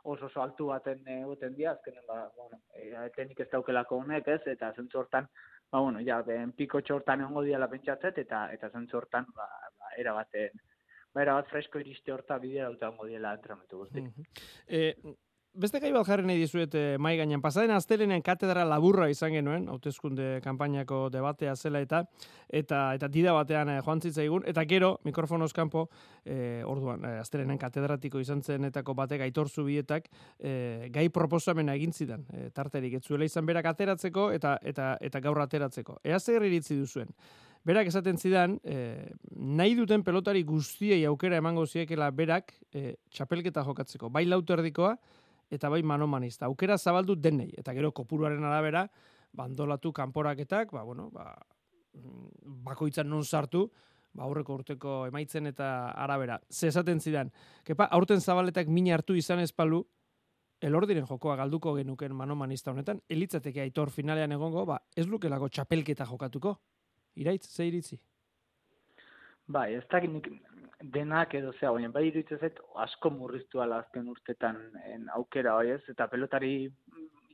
[0.04, 4.40] oso oso altu baten egoten dira, azkenen ba, bueno, e, etenik ez daukelako honek ez,
[4.54, 5.28] eta zentzu hortan,
[5.70, 9.94] ba, bueno, ja, ben, piko txortan egongo diala pentsatzet, eta eta zentzu hortan, ba, ba,
[9.98, 10.62] era baten,
[11.14, 14.08] ba, era bat fresko iriste horta bidea dut egongo diela entramentu guztik.
[14.66, 14.94] E,
[15.54, 17.42] beste gai bat jarri nahi dizuet e, mai gainean.
[17.42, 22.04] Pasaden astelenen katedra laburra izan genuen, hautezkunde kanpainako debatea zela eta
[22.48, 25.88] eta eta dida batean e, joan zitzaigun eta gero mikrofonoz kanpo
[26.24, 30.08] e, orduan e, astelenen katedratiko izan zenetako batek aitor zubietak
[30.38, 35.20] e, gai proposamena egin zidan e, tarterik ez zuela izan berak ateratzeko eta eta eta
[35.20, 36.00] gaur ateratzeko.
[36.04, 37.10] Ea zer iritzi duzuen?
[37.60, 44.08] Berak esaten zidan, e, nahi duten pelotari guztiei aukera emango ziekela berak e, txapelketa jokatzeko.
[44.08, 44.94] Bai lauto erdikoa,
[45.50, 46.46] eta bai manomanista.
[46.46, 48.86] Aukera zabaldu denei, eta gero kopuruaren arabera,
[49.32, 51.34] bandolatu kanporaketak, ba, bueno, ba,
[51.94, 53.66] mm, bakoitzan non sartu,
[54.12, 56.40] ba, aurreko urteko emaitzen eta arabera.
[56.50, 57.32] Ze esaten zidan,
[57.64, 59.84] kepa, aurten zabaletak mina hartu izan espalu,
[60.60, 66.58] elordiren jokoa galduko genuken manomanista honetan, elitzateke aitor finalean egongo, ba, ez lukelako txapelketa jokatuko.
[67.16, 67.98] Iraitz, ze iritzi?
[69.50, 70.12] Bai, ez dakit
[70.80, 75.70] denak edo zea, baina bai iruditzen zait asko murriztu ala azken urtetan en, aukera hoi
[75.76, 76.70] ez, eta pelotari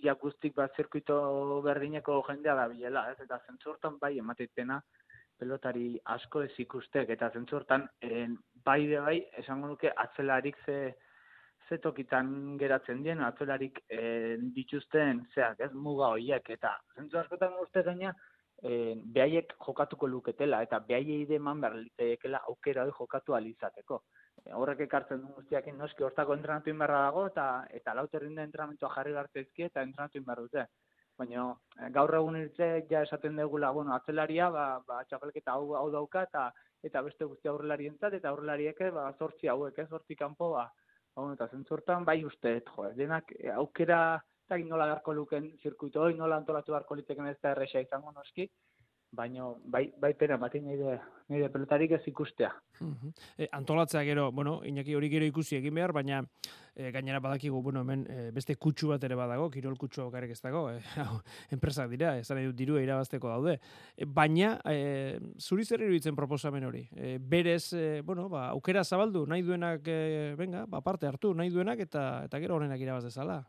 [0.02, 1.16] ja guztik bat zirkuito
[1.64, 4.80] berdineko jendea da bilela, ez, eta zentzortan bai emateitena
[5.38, 10.94] pelotari asko ez ikustek, eta zentzortan en, bai de bai esango nuke atzelarik ze
[11.68, 17.82] ze tokitan geratzen dien, atzelarik en, dituzten zeak, ez, muga hoiek, eta zentzu askotan uste
[17.82, 18.12] gaina,
[18.62, 24.02] e, behaiek jokatuko luketela eta behaiei deman behar litzaekela aukera hori jokatu alizateko.
[24.44, 27.46] E, horrek ekartzen du guztiak noski hortako entrenatu inberra dago eta
[27.80, 30.66] eta lauterrin da entrenamentua jarri gartezki eta entrenatu inbar dute.
[31.18, 31.48] Baina
[31.80, 36.24] e, gaur egun irtze ja esaten dugula, bueno, atzelaria, ba, ba txapelketa hau, hau dauka
[36.30, 36.50] eta
[36.84, 40.66] eta beste guzti aurrelarientzat eta aurrelariek ba zortzi hauek, ez, zortzi kanpo ba,
[41.16, 46.38] ba eta zentzortan bai uste, jo, denak aukera eta nola beharko luken zirkuito hori, nola
[46.38, 48.46] antolatu beharko liteken ez da erresa izango noski,
[49.16, 51.00] baino bai, bai pena, bati nire,
[51.32, 52.52] nire pelotarik ez ikustea.
[53.38, 56.20] e, antolatzea gero, bueno, inaki hori gero ikusi egin behar, baina
[56.74, 60.40] e, gainera badakigu, bueno, hemen e, beste kutsu bat ere badago, kirol kutsu okarek ez
[60.44, 60.78] dago, e,
[61.56, 63.58] enpresak dira, ez da dirua irabazteko daude.
[63.96, 66.86] E, baina, e, zuri zer iruditzen proposamen hori?
[66.94, 71.50] E, berez, e, bueno, ba, aukera zabaldu, nahi duenak, e, venga, ba, parte hartu, nahi
[71.50, 73.44] duenak, eta eta gero honenak irabaz dezala.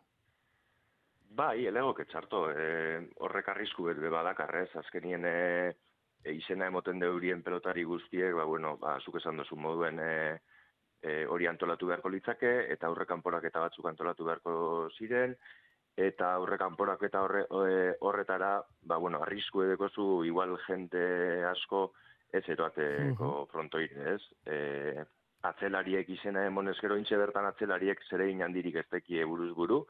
[1.38, 5.34] Bai, elegok etxarto, e, horrek arrisku bet badakarrez, azkenien e,
[6.23, 10.15] e, izena emoten deurien pelotari guztiek, ba, bueno, ba, zuk esan dozu moduen e,
[10.97, 14.56] e, hori antolatu beharko litzake, eta aurre kanporak eta batzuk antolatu beharko
[14.97, 15.38] ziren,
[16.10, 17.45] eta aurre kanporak eta horre,
[18.02, 21.06] horretara, ba, bueno, arrisku edeko zu, igual jente
[21.54, 21.91] asko,
[22.34, 24.21] ez eroateko uh frontoire, ez?
[24.50, 25.06] E,
[25.47, 29.84] atzelariek izena emonez gero intxe bertan atzelariek zere inandirik ez tekie buruz buru,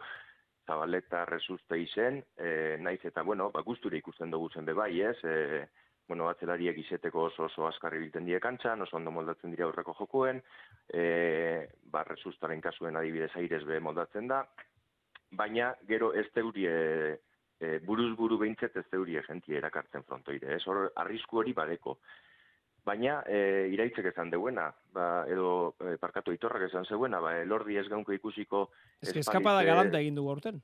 [0.68, 5.68] zabaleta resuste izen, e, naiz eta, bueno, ba, guzture ikusten dugu zen bai, ez, e,
[6.08, 10.42] bueno, atzelariek izeteko oso oso askarri bilten die kantxan, oso ondo moldatzen dira aurreko jokuen,
[10.88, 14.44] e, ba, resustaren kasuen adibidez airez be moldatzen da,
[15.32, 16.76] baina gero ez teurie,
[17.60, 21.98] e, buruz buru behintzet ez teurie gentie erakartzen frontoire, ez, hor, arrisku hori badeko.
[22.88, 27.88] Baina e, iraitzek esan deuena, ba, edo e, parkatu itorrak esan zeuena, ba, elordi ez
[27.92, 28.70] gaunko ikusiko...
[29.04, 30.62] Ez que eskapada galanta egin dugu aurten.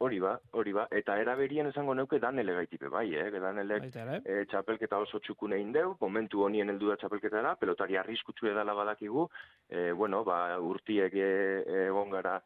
[0.00, 0.86] Hori ba, hori ba.
[0.96, 3.26] Eta eraberien esango neuke danele gaitipe bai, eh?
[3.36, 8.48] Danele e, txapelketa oso txukun egin deu, momentu honien heldu da txapelketa da, pelotari arriskutsu
[8.48, 9.28] edala badakigu,
[9.68, 12.38] e, bueno, ba, urtiek egon gara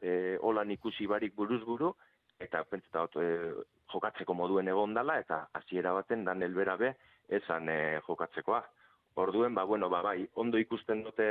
[0.00, 1.92] e, holan ikusi barik buruz buru,
[2.40, 3.28] eta pentseta e,
[3.92, 6.94] jokatzeko moduen egon dala, eta hasiera baten danel berabe,
[7.30, 8.60] esan e, jokatzekoa.
[9.20, 11.30] Orduen, ba, bueno, ba, bai, ondo ikusten dute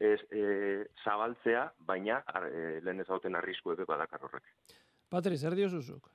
[0.00, 4.50] ez, e, zabaltzea, baina e, lehen ez hauten arrisku ebe badakar horrek.
[5.12, 6.10] Patri, zer dio zuzuk?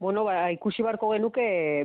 [0.00, 1.42] Bueno, ba, ikusi barko genuke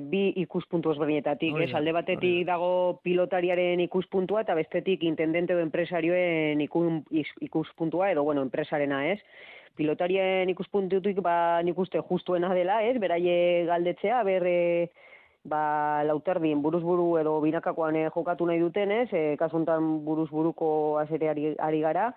[0.07, 2.69] bi ikuspuntu ezberdinetatik, ez alde batetik dago
[3.03, 9.19] pilotariaren ikuspuntua eta bestetik intendente o enpresarioen ikuspuntua edo bueno, enpresarena, ez?
[9.75, 12.95] Pilotarien ikuspuntutik ba nik uste justuena dela, ez?
[13.03, 14.47] Beraie galdetzea, ber
[15.45, 20.69] ba, lauterdin buruzburu edo binakakoan eh, jokatu nahi dutenez, e, kasuntan buruzburuko
[21.03, 22.09] azere ari, ari gara,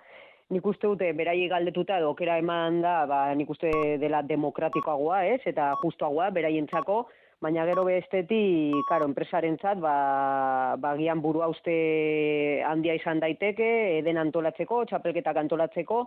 [0.51, 5.41] nik uste dute berai galdetuta edo okera eman da, ba, nik uste dela demokratikoagoa, ez,
[5.53, 7.03] eta justuagoa, beraientzako,
[7.41, 13.69] baina gero bestetik, karo, enpresarentzat, ba, ba gian buru uste handia izan daiteke,
[14.01, 16.01] eden antolatzeko, txapelketak antolatzeko,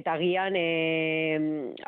[0.00, 0.64] eta gian e,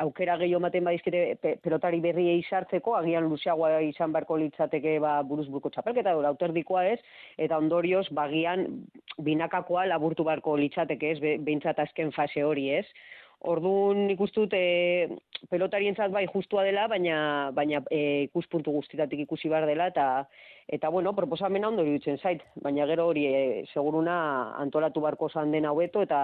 [0.05, 5.73] aukera gehiago maten badizkite pelotari berriei sartzeko, agian luzeagoa izan barko litzateke ba, buruz buruko
[5.73, 7.01] txapelketa, edo auterdikoa ez,
[7.41, 8.69] eta ondorioz, bagian
[9.25, 12.87] binakakoa laburtu barko litzateke ez, behintzat azken fase hori ez.
[13.43, 15.09] Orduan ikustut e,
[15.51, 20.07] pelotarientzat bai justua dela, baina baina e, ikuspuntu guztitatik ikusi behar dela eta
[20.73, 23.43] eta bueno, proposamena ondo iruditzen zait, baina gero hori e,
[23.75, 24.17] seguruna
[24.63, 26.23] antolatu barko zan den hobeto eta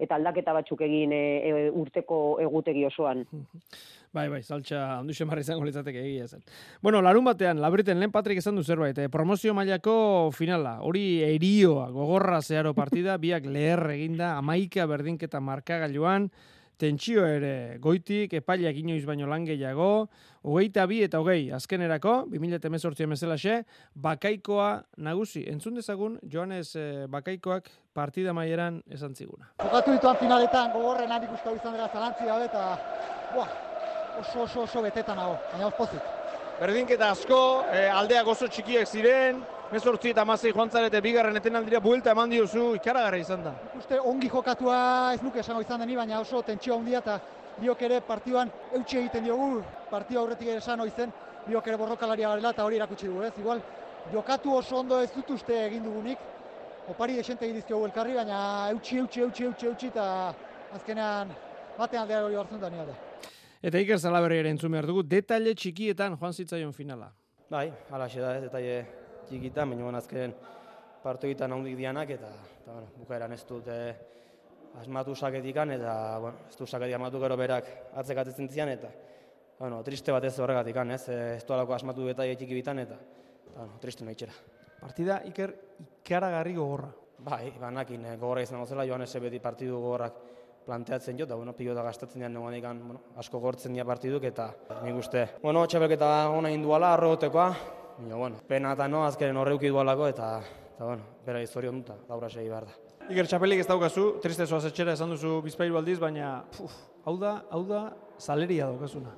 [0.00, 3.26] eta aldaketa batzuk egin e, e, urteko egutegi osoan.
[4.10, 6.40] Bai, bai, saltza handu xemarra izango litzateke egia zen.
[6.82, 11.84] Bueno, larun batean, labriten lehen Patrik esan du zerbait, eh, promozio mailako finala, hori erioa,
[11.94, 16.26] gogorra zeharo partida, biak leher eginda, amaika berdinketa markagailuan,
[16.80, 20.08] tentsio ere goitik, epailak inoiz baino lan gehiago,
[20.48, 23.58] hogeita bi eta hogei azkenerako, 2018 emezelaxe,
[24.06, 24.70] bakaikoa
[25.04, 25.44] nagusi.
[25.52, 29.50] Entzun dezagun, Joanes eh, bakaikoak partida maieran esan ziguna.
[29.60, 32.66] Jokatu dituan finaletan gogorren handik uste izan dela zalantzi gabe eta
[33.34, 33.54] buah,
[34.24, 36.16] oso oso oso betetan nago, baina ospozik.
[36.60, 37.40] Berdinketa asko,
[37.72, 42.32] eh, aldeak oso txikiak ziren, Mezortzi eta mazei joan zarete bigarren eten aldira buelta eman
[42.32, 43.52] diozu ikaragarra izan da.
[43.78, 44.78] Uste ongi jokatua
[45.14, 47.20] ez nuke esango izan deni, baina oso tentsio handia eta
[47.60, 51.12] biok ere partioan eutxe egiten diogu, partio aurretik ere esan zen,
[51.46, 53.32] biok ere borrokalaria garela eta hori erakutsi dugu ez.
[53.38, 53.62] Igual,
[54.12, 56.18] jokatu oso ondo ez dut uste egin dugunik,
[56.88, 60.34] opari desente egin dizkiogu elkarri, baina eutxi, eutxi, eutxi, eutxi, eutxi eta
[60.74, 61.30] azkenean
[61.78, 62.96] batean aldea hori hartzen da nire.
[63.62, 67.12] Eta Iker Zalaberri ere entzun behar dugu, detaile txikietan joan zitzaion finala.
[67.50, 68.99] Bai, hala da, detaile
[69.30, 70.34] txikita, baina azken
[71.02, 73.94] partu egiten handik dianak, eta, eta bueno, bukaeran ez dut eh,
[74.80, 77.70] asmatu saketikan, eta bueno, ez dut saketik asmatu gero berak
[78.02, 78.90] atzekatzen zian, eta
[79.60, 82.98] bueno, triste bat ez horregatik, ez, eh, ez du asmatu eta txiki bitan, eta,
[83.46, 84.34] eta bueno, triste nahi txera.
[84.80, 85.54] Partida iker
[86.00, 86.90] ikaragarri gogorra.
[87.20, 90.14] Bai, banakin, eh, gogorra izango zela, joan ez beti partidu gogorrak
[90.64, 94.52] planteatzen jo, da bueno, pilota gastatzen dian negoan bueno, asko gortzen dira partiduk, eta
[94.84, 95.26] nik uste.
[95.42, 100.28] Bueno, txapelketa ona induala, arrogotekoa, Baina, bueno, pena eta no, azkeren horreuki dualako, eta,
[100.72, 102.76] eta bueno, bera historio duta, laura segi behar da.
[103.12, 106.72] Iker txapelik ez daukazu, triste zoaz etxera esan duzu bizpailu aldiz, baina, puf,
[107.04, 107.80] hau da, hau da,
[108.16, 109.12] saleria daukazuna.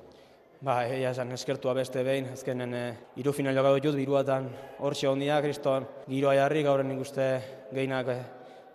[0.63, 2.81] Ba, egia esan eskertua beste behin, azkenen e,
[3.23, 4.49] iru final jokatu dut, biruatan
[4.83, 7.27] hor hondia, kriston, giroa jarri, gauren nik uste
[7.71, 8.17] gehinak e,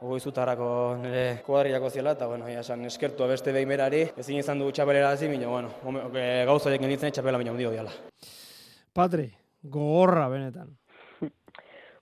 [0.00, 0.70] ogoizutarako
[1.02, 5.12] nire kuadriako ziela, eta bueno, egia esan eskertua beste behin berari, ezin izan du txapelera
[5.20, 6.08] baina, bueno,
[6.48, 7.92] gauza egin ditzen txapela baina mundio diala.
[8.94, 9.28] Patri,
[9.62, 10.76] gogorra benetan.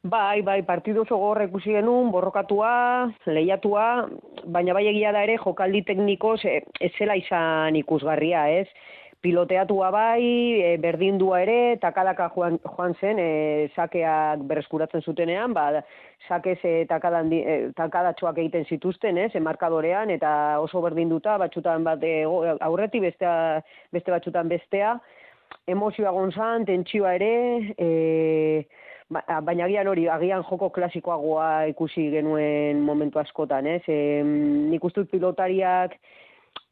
[0.06, 3.86] Bai, bai, partidu oso gogorra ikusi genuen, borrokatua, lehiatua,
[4.46, 8.68] baina bai egia da ere jokaldi tekniko ez zela izan ikusgarria, ez?
[9.24, 10.22] Piloteatua bai,
[10.62, 15.82] e, berdindua ere, takadaka joan, joan zen, e, sakeak berreskuratzen zutenean, ba,
[16.28, 20.30] sakez e, takadan, e, takadatxoak egiten zituzten, ez, emarkadorean, eta
[20.62, 22.20] oso berdinduta, batxutan bat e,
[22.68, 23.62] aurreti, bestea,
[23.96, 24.98] beste batxutan bestea,
[25.66, 27.32] emozioa gonzan, tentsioa ere,
[27.78, 28.66] e,
[29.10, 33.82] baina agian hori, agian joko klasikoagoa ikusi genuen momentu askotan, ez?
[33.88, 34.22] E,
[34.70, 35.98] nik ustut pilotariak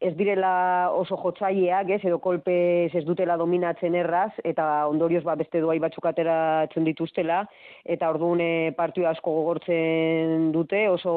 [0.05, 2.55] ez direla oso jotzaileak, ez, edo kolpe
[2.93, 7.45] ez dutela dominatzen erraz, eta ondorioz ba, beste doai batzuk ateratzen dituztela,
[7.85, 11.15] eta orduan e, partio asko gogortzen dute, oso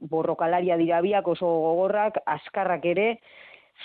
[0.00, 3.08] borrokalaria dira biak, oso gogorrak, askarrak ere,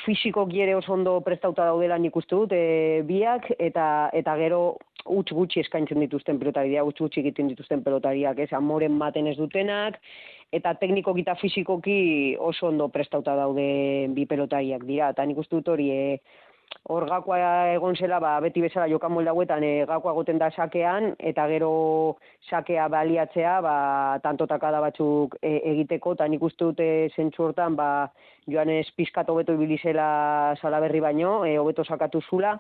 [0.06, 4.62] fisiko giere oso ondo prestauta daudela nik uste dut, e, biak, eta, eta gero
[5.10, 10.00] utz gutxi eskaintzen dituzten pelotariak, utz gutxi egiten dituzten pelotariak, ez, amoren maten ez dutenak,
[10.52, 15.74] eta tekniko eta fisikoki oso ondo prestauta daude bi pelotariak dira, eta nik uste dut
[15.76, 16.20] hori, e,
[16.90, 21.14] hor gakoa egon zela, ba, beti bezala jokan molda guetan, e, gakoa goten da sakean,
[21.32, 21.72] eta gero
[22.50, 23.76] sakea baliatzea, ba,
[24.24, 28.10] tantotakada batzuk e, egiteko, eta nik uste dute zentsu hortan, ba,
[28.50, 32.58] joan ez pizkat hobeto ibilizela salaberri baino, e, hobeto sakatu zula,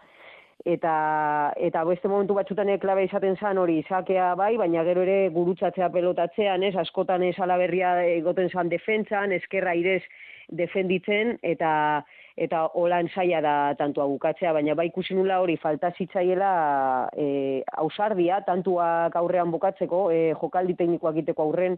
[0.67, 5.89] eta eta beste momentu batzutan klabe izaten zan hori sakea bai, baina gero ere gurutzatzea
[5.89, 10.03] pelotatzean, ez, askotan ez alaberria egoten zan defentsan, eskerra irez
[10.49, 12.03] defenditzen, eta
[12.39, 16.51] eta holan saia da tantua bukatzea, baina bai ikusi nula hori falta zitzaiela
[17.17, 21.75] e, ausardia, tantuak aurrean bukatzeko, e, jokaldi teknikoak egiteko aurren,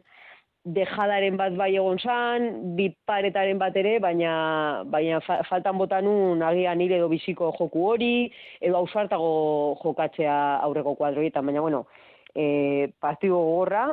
[0.61, 2.45] dejadaren bat bai egon zan,
[2.77, 8.13] bi paretaren bat ere, baina, baina faltan botanun agian nire edo biziko joku hori,
[8.61, 9.33] edo ausartago
[9.81, 11.87] jokatzea aurreko kuadroietan, baina bueno,
[12.35, 13.87] e, partido gogorra,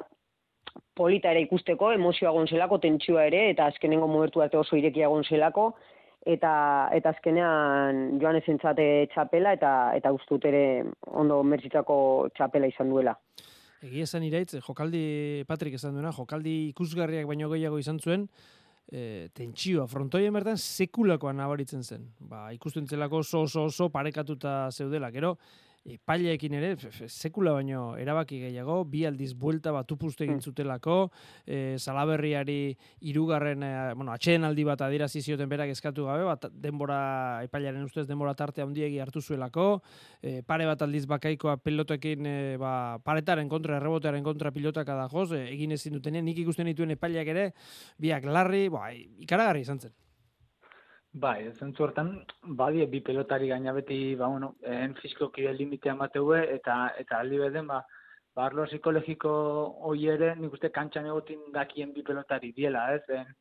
[0.94, 5.72] polita ere ikusteko, emozioa gonzelako, tentsioa ere, eta azkenengo momentu arte oso irekia gonzelako,
[6.26, 6.52] eta
[6.96, 13.14] eta azkenean joan esentzate txapela eta eta ustut ere ondo merzitzako txapela izan duela.
[13.78, 18.24] Egia esan iraitz, jokaldi, Patrik esan duena, jokaldi ikusgarriak baino gehiago izan zuen,
[18.90, 22.08] e, tentsioa, frontoien bertan sekulakoa nabaritzen zen.
[22.18, 25.12] Ba, ikusten zelako oso oso oso parekatuta zeudela.
[25.14, 25.36] Gero,
[25.94, 26.70] epaileekin ere,
[27.08, 30.44] sekula baino erabaki gehiago, bi aldiz buelta bat upuste egin mm.
[30.44, 30.96] zutelako,
[31.46, 32.76] e, salaberriari
[33.10, 37.00] irugarren, e, bueno, atxeen aldi bat adierazi zioten berak eskatu gabe, bat denbora,
[37.46, 39.68] epailaren ustez denbora tartea handiegi hartu zuelako,
[40.22, 42.72] e, pare bat aldiz bakaikoa pilotekin, e, ba,
[43.04, 47.32] paretaren kontra, errebotearen kontra pilotaka da joz, e, egin ezin dutenean, nik ikusten dituen epaileak
[47.36, 47.48] ere,
[47.98, 48.90] biak larri, ba,
[49.24, 49.96] ikaragarri izan zen.
[51.12, 52.10] Bai, zentzu hortan,
[52.60, 57.38] badie bi pelotari gaina beti, ba, bueno, en fisko kide limitea mateue, eta, eta aldi
[57.38, 57.82] beden, ba,
[58.36, 59.30] barlo psikologiko
[59.88, 63.02] hoi ere, nik uste kantxan egotin dakien bi pelotari diela, ez?
[63.08, 63.32] En,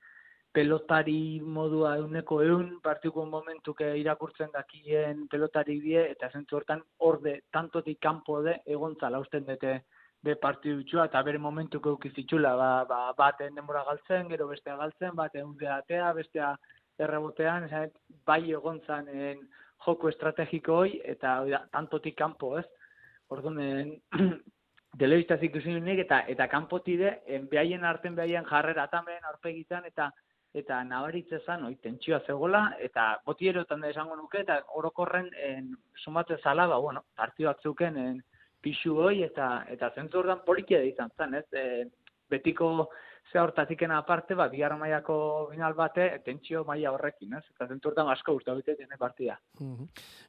[0.53, 7.99] pelotari modua euneko eun, partiko momentuke irakurtzen dakien pelotari die, eta zentzu hortan, orde, tantotik
[8.01, 9.81] kanpo de, egontzala usten dute
[10.23, 15.45] be partidu eta bere momentuko eukizitxula, ba, ba, baten denbora galtzen, gero bestea galtzen, baten
[15.45, 16.55] undea atea, bestea
[16.99, 17.91] errebotean, esan,
[18.25, 19.41] bai egon zanen
[19.85, 22.65] joko estrategiko hoi, eta da, tantotik kanpo, ez?
[23.33, 23.93] Orduan,
[25.01, 27.19] telebistaz ikusi nik, eta, eta kanpotide,
[27.51, 30.11] behaien arten behaien jarrera tamen, aurpegitan, eta
[30.57, 35.67] eta nabaritze zan, oi, tentsioa zegoela, eta boti erotan da esango nuke, eta orokorren en,
[36.01, 38.21] sumatze zala, ba, bueno, partioak zuken en,
[38.63, 41.45] pixu hoi, eta, eta zentzu ordan polikia da izan zen, ez?
[41.53, 41.85] E,
[42.31, 42.89] betiko
[43.31, 47.43] ze hortatikena aparte, ba, bihar maiako final bate, tentsio maila horrekin, ez?
[47.53, 49.37] Eta zenturtan asko uste dute dene partida.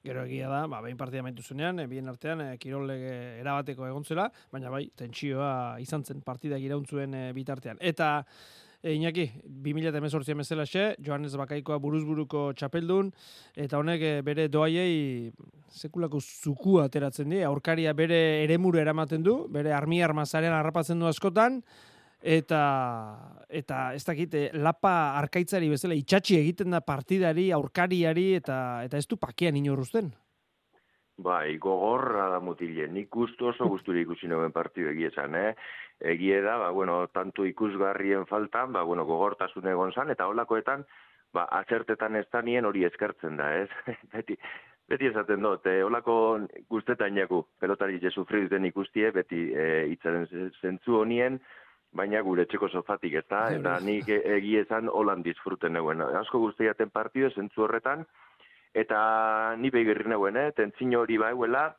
[0.05, 4.29] Gero egia da, ba, behin partida maitu zunean, e, bien artean, e, kirolege erabateko egontzela,
[4.53, 5.51] baina bai, tentsioa
[5.83, 7.79] izan zen partida irauntzuen e, bitartean.
[7.81, 8.17] Eta,
[8.79, 13.09] E, Iñaki, 2018 bezala xe, Johannes Bakaikoa buruzburuko txapeldun,
[13.59, 15.33] eta honek bere doaiei
[15.67, 21.59] sekulako zuku ateratzen di, aurkaria bere eremuru eramaten du, bere armi armazaren harrapatzen du askotan,
[22.23, 22.63] eta
[23.49, 29.07] eta ez dakit eh, lapa arkaitzari bezala itxatxi egiten da partidari aurkariari eta eta ez
[29.07, 30.11] du pakean inoruzten
[31.19, 32.87] Bai, gogorra da mutile.
[32.95, 35.55] Nik gustu oso gusturi ikusi noen partidu egia esan, eh?
[35.99, 40.85] Egie da, ba, bueno, tanto ikusgarrien faltan, ba, bueno, gogortasun egon zan, eta holakoetan,
[41.35, 43.69] ba, atzertetan ez da hori eskertzen da, ez?
[44.15, 44.39] beti,
[44.89, 50.29] beti esaten dut, eh, holako guztetan jaku, pelotari je sufri duten ikustie, beti eh, itzaren
[50.63, 51.41] zentzu honien,
[51.93, 53.49] baina gure txeko sofatik, ez da?
[53.55, 56.03] Eta nik egi esan holan disfruten neguen.
[56.21, 58.05] Asko guztiaten partidu, zentzu horretan,
[58.75, 58.99] eta
[59.59, 60.51] ni behigirri neguen, eh?
[60.57, 61.71] Tentzin hori bauela,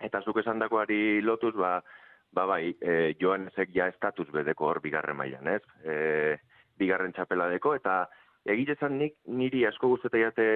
[0.00, 1.78] eta zuk esan dakoari lotuz, ba,
[2.34, 5.62] ba bai, e, joan ezek ja estatus bedeko hor bigarren mailan, ez?
[5.84, 6.36] E,
[6.78, 8.04] bigarren txapela deko, eta
[8.50, 10.46] egitezan nik niri asko guztetai jate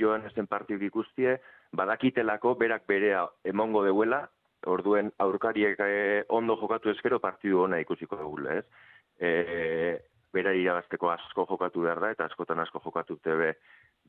[0.00, 1.38] joan ezen partidu ikustie,
[1.72, 4.26] badakitelako berak berea emongo deuela,
[4.66, 8.64] orduen aurkariek eh, ondo jokatu ezkero partidu ona ikusiko dugu, ez?
[9.18, 9.98] E,
[10.32, 13.54] bera irabazteko asko jokatu behar da, eta askotan asko jokatu tebe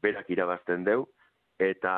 [0.01, 1.05] berak irabazten deu,
[1.59, 1.93] eta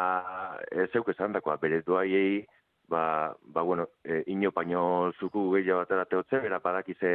[0.72, 2.46] ez zeuk esan dakoa, bere duaiei,
[2.90, 7.14] ba, ba bueno, e, ino paino zuku gehiago bat erateotze, bera padakize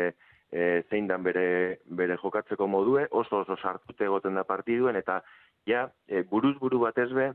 [0.50, 5.20] e, zein dan bere, bere jokatzeko modue, oso oso sartute egoten da partiduen, eta
[5.66, 7.32] ja, e, buruz buru bat ezbe,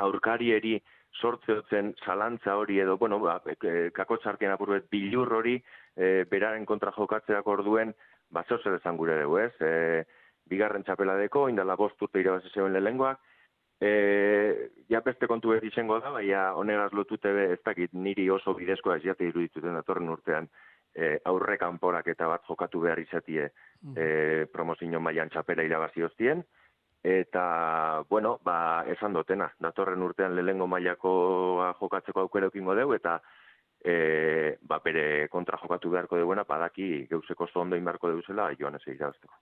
[0.00, 0.78] aurkarieri,
[1.18, 5.56] sortzeotzen zalantza hori edo, bueno, ba, e, kako txarkien apurbet bilur hori
[5.96, 7.94] e, beraren kontra jokatzeak orduen,
[8.30, 9.52] ba, zeu zer ezan gure dugu, ez?
[9.60, 10.04] E,
[10.50, 13.20] bigarren txapela deko, indala bost urte irabazi zeuen lehengoak,
[13.80, 13.90] e,
[14.88, 18.98] ja beste kontu ez izango da, baina honegaz lotute be, ez dakit niri oso bidezkoa
[18.98, 20.48] ez jate irudituten datorren urtean,
[20.94, 23.94] e, aurre kanporak eta bat jokatu behar izatie mm.
[23.96, 26.44] e, promozio mailan txapela irabazi hostien,
[27.02, 31.12] eta, bueno, ba, esan dotena, datorren urtean lehengo mailako
[31.80, 33.20] jokatzeko aukera eukingo deu, eta
[33.82, 39.34] e, ba, bere kontra jokatu beharko deuena, padaki geuzeko zondo inbarko deuzela, joan ez egirazteko.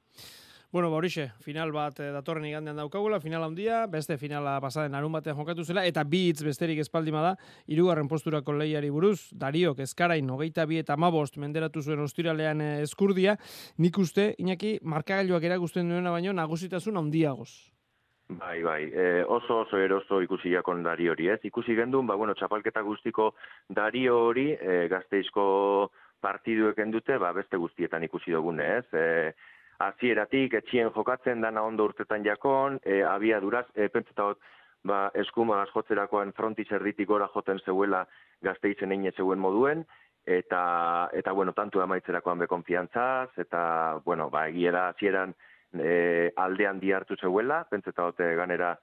[0.71, 5.39] Bueno, Borixe, final bat eh, datorren igandean daukagula, final handia, beste finala pasaden arun batean
[5.39, 7.31] jokatu zela, eta bi hitz besterik espaldima da,
[7.73, 13.39] irugarren posturako lehiari buruz, Dario, Kezkarain, hogeita bi eta mabost, menderatu zuen ostiralean eh, eskurdia,
[13.79, 17.49] nik uste, inaki, markagailuak erakusten duena baino, nagusitasun handiagoz.
[18.29, 21.41] Bai, bai, e, oso oso eroso ikusi jakon Dario hori, ez?
[21.49, 23.33] Ikusi gendun, ba, bueno, txapalketa guztiko
[23.73, 25.45] Dario hori, e, gazteizko
[26.21, 28.85] partidueken dute, ba, beste guztietan ikusi dugune, ez?
[28.93, 29.33] E,
[29.79, 34.41] hasieratik etxien jokatzen dana ondo urtetan jakon, e, abia duraz, e, pentsatot,
[34.87, 38.05] ba, eskuma jotzerakoan fronti zerditik gora joten zeuela
[38.43, 39.85] gazteitzen egin zeuen moduen,
[40.27, 40.63] eta,
[41.15, 43.63] eta bueno, tantu amaitzerakoan be konfiantzaz, eta,
[44.05, 45.35] bueno, ba, egiera hasieran
[45.73, 48.75] e, aldean di hartu zeuela, pentsatot ganera,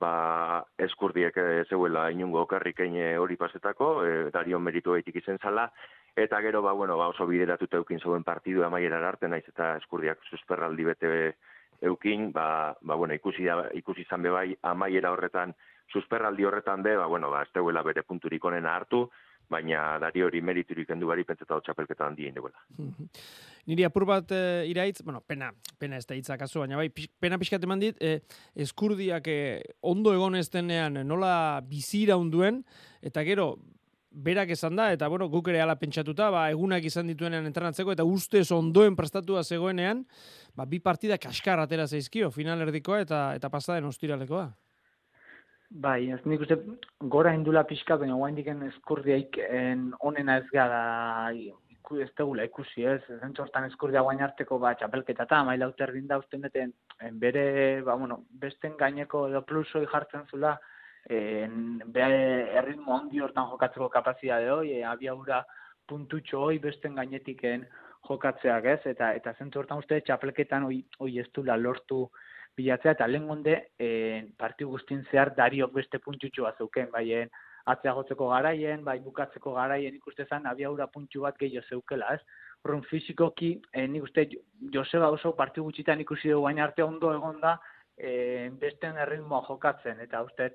[0.00, 2.82] ba, eskurdiek e, zeuela inungo okarrik
[3.18, 5.70] hori pasetako, e, dario meritu egitik izen zala,
[6.16, 10.22] Eta gero, ba, bueno, ba, oso bideratuta eukin zeuen partidu amaiera arte, naiz eta eskurdiak
[10.30, 11.10] susperraldi bete
[11.80, 15.54] eukin, ba, ba bueno, ikusi, da, ikusi zan bebai amaiera horretan
[15.92, 19.08] susperraldi horretan be, ba, bueno, ba, ez deuela bere punturik onena hartu,
[19.50, 22.60] baina dari hori meriturik kendu bari pentseta hau txapelketa handien deuela.
[23.68, 26.88] Niri apur bat e, iraitz, bueno, pena, pena ez da hitza kasu, baina bai,
[27.20, 28.20] pena pixkat eman dit, e,
[28.66, 29.40] eskurdiak e,
[29.82, 32.62] ondo egon ez denean nola bizira unduen,
[33.02, 33.52] eta gero,
[34.10, 38.04] berak esan da, eta bueno, guk ere ala pentsatuta, ba, egunak izan dituenean entrenatzeko, eta
[38.04, 40.02] ustez ondoen prestatua zegoenean,
[40.56, 44.48] ba, bi partida kaskar atera zaizkio, final erdikoa eta eta pasaden ostiralekoa.
[45.70, 46.56] Bai, ez nik uste
[47.06, 49.38] gora indula pixka, baina guain diken eskurdiaik
[50.02, 50.80] onena ez gara
[51.30, 56.18] iku, ez tegula ikusi ez, zentzortan eskurdia guain arteko ba, txapelketa eta maila uter da
[56.18, 56.74] usten deten
[57.22, 60.56] bere, ba, bueno, besten gaineko edo plusoi jartzen zula,
[61.08, 62.06] en, be,
[62.60, 65.44] erritmo ondi hortan jokatzeko kapazidade hoi, e, abiaura
[65.88, 67.66] puntutxo hoi besten gainetiken
[68.08, 72.08] jokatzeak ez, eta eta zentzu hortan uste txapelketan hoi, hoi ez du lortu
[72.56, 77.26] bilatzea, eta lehen gonde e, partiu guztin zehar dariok beste puntutxoa zeuken, bai,
[77.66, 82.20] atzea gotzeko garaien, bai bukatzeko garaien ikuste zen abiaura puntxu bat gehiago zeukela, ez?
[82.64, 84.26] Horren fizikoki, e, nik uste
[84.74, 87.58] Joseba oso partiu gutxitan ikusi dugu baina arte ondo egonda,
[87.96, 90.50] e, besten erritmoa jokatzen, eta uste,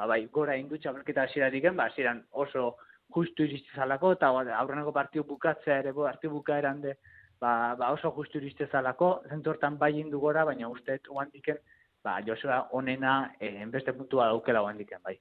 [0.00, 2.76] ba, bai, gora indu txapelketa hasieratik ba, hasieran oso
[3.14, 6.96] justu iristi zalako, eta ba, aurreneko partiu bukatzea ere, bo, partiu bukaeran de,
[7.40, 11.60] ba, ba oso justu iristi zalako, zentortan bai indu gora, baina uste, oan diken,
[12.04, 15.18] ba, Joseba onena e, beste puntua daukela oan diken, bai.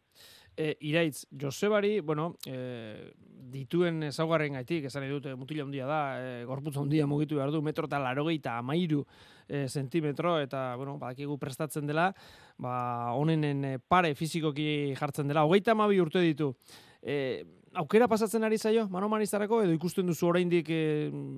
[0.55, 3.11] E, iraitz, Josebari, bueno, e,
[3.51, 7.89] dituen ezaugarren gaitik, esan edut, mutila handia da, e, gorputz handia mugitu behar du, metro
[7.89, 9.03] eta larogei eta amairu
[9.49, 12.13] e, sentimetro, eta, bueno, badakigu prestatzen dela,
[12.57, 16.53] ba, onenen pare fizikoki jartzen dela, hogeita amabi urte ditu.
[17.01, 17.43] E,
[17.73, 20.83] aukera pasatzen ari zaio, mano manizarako, edo ikusten duzu oraindik e,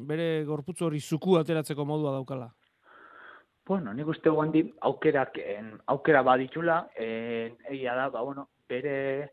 [0.07, 2.51] bere gorputz hori zuku ateratzeko modua daukala?
[3.65, 9.31] Bueno, nik uste guandi aukerak, en, aukera baditula, egia da, ba, bueno, bere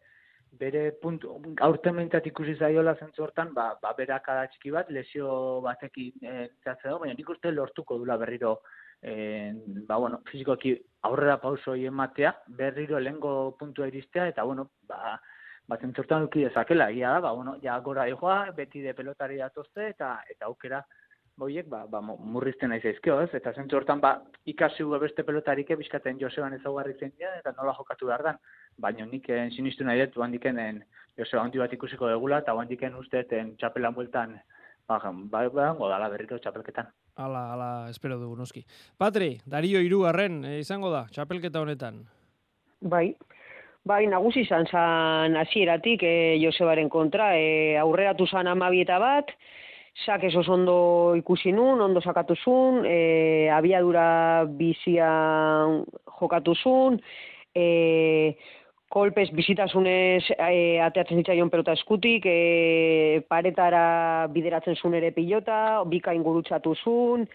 [0.59, 6.13] bere puntu aurten mentat ikusi zaiola zentzu hortan, ba, ba berak txiki bat, lesio batekin
[6.23, 8.61] e, baina nik uste lortuko dula berriro
[9.03, 9.53] e,
[9.87, 15.21] ba, bueno, fizikoki aurrera pauso ematea, berriro lengo puntua iristea, eta bueno, ba,
[15.69, 19.89] ba zentzortan duki dezakela, egia da, ba, bueno, ja gora joa, beti de pelotari datozte,
[19.89, 20.85] eta eta aukera
[21.39, 23.31] boiek ba, ba, murrizten nahi zaizkio, ez?
[23.39, 24.17] Eta zentzu hortan, ba,
[24.51, 28.41] ikasi beste pelotarik bizkaten Joseban ezaugarri zen eta nola jokatu behar dan.
[28.79, 30.85] Baina nik en, sinistu nahi dut, oan en,
[31.19, 34.41] Joseba handi bat ikusiko degula, eta oan diken uste, en, txapelan bueltan,
[34.87, 36.87] ba, ba, ba, godala berriro txapelketan.
[37.17, 38.65] Ala, ala, espero dugu, noski.
[38.97, 42.05] Patri, Dario Irugarren, e, izango da, txapelketa honetan?
[42.81, 43.17] Bai,
[43.89, 49.31] Bai, nagusi izan zan hasieratik e, Josebaren kontra, e, aurreratu zan amabieta bat,
[50.05, 55.85] sak eso ondo ikusi nun, ondo sakatu zun, e, abiadura bizian
[56.19, 57.01] jokatu zun,
[57.55, 58.37] e,
[58.89, 66.75] kolpez bizitasunez e, ateatzen zitzaion pelota eskutik, e, paretara bideratzen zun ere pilota, bikain gurutzatu
[66.83, 67.27] zun,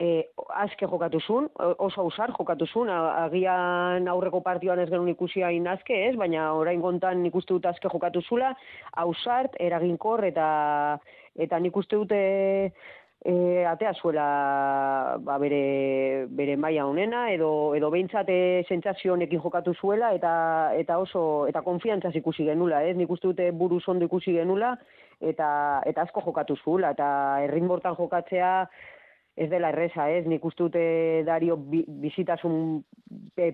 [0.00, 0.24] e,
[0.64, 5.98] azke jokatu zun, oso ausar jokatu zun, agian aurreko partioan ez genuen ikusi hain azke
[6.08, 8.54] ez, baina orain gontan ikustu dut azke jokatu zula,
[9.04, 10.48] ausart, eraginkor eta
[11.40, 12.22] eta nik uste dute
[13.24, 19.74] e, atea zuela ba, bere, bere maia honena edo edo beintzat e, sentsazio honekin jokatu
[19.74, 20.32] zuela eta
[20.78, 22.96] eta oso eta konfiantzaz ikusi genula, ez?
[22.96, 24.74] Nik uste dute buruz ondo ikusi genula
[25.20, 27.08] eta eta asko jokatu zuela eta
[27.46, 28.52] errinbortan jokatzea
[29.36, 30.26] ez dela erresa, ez?
[30.28, 30.82] Nik uste dute
[31.24, 32.82] dario bizitasun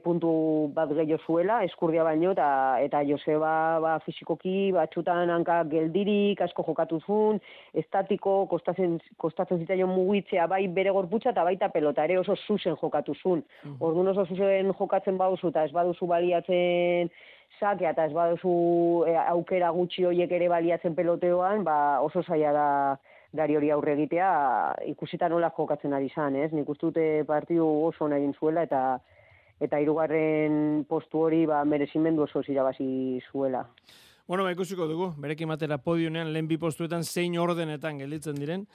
[0.03, 0.31] puntu
[0.75, 2.49] bat gehiago zuela, eskurdia baino, eta,
[2.83, 3.53] eta Joseba
[3.83, 7.41] ba, fizikoki batxutan hanka geldirik, asko jokatu zuen,
[7.75, 13.15] estatiko, kostatzen, kostatzen zitzaion mugitzea, bai bere gorputza eta baita pelota, ere oso zuzen jokatu
[13.23, 13.45] zuen.
[13.65, 13.79] Mm.
[13.81, 17.11] Orduan oso zuzen jokatzen bauzu, eta ez baduzu baliatzen
[17.59, 18.55] sakea, eta ez baduzu
[19.07, 22.69] e, aukera gutxi horiek ere baliatzen peloteoan, ba, oso zaila da
[23.33, 24.31] dari hori aurre egitea
[24.89, 26.53] ikusita nola jokatzen ari izan, ez?
[26.53, 29.01] Nik uste dute partiu oso egin zuela eta
[29.61, 33.67] eta hirugarren postu hori ba merezimendu oso irabazi zuela.
[34.29, 38.67] Bueno, ba, ikusiko dugu, berekin matera podionean lehen bi postuetan zein ordenetan gelditzen diren,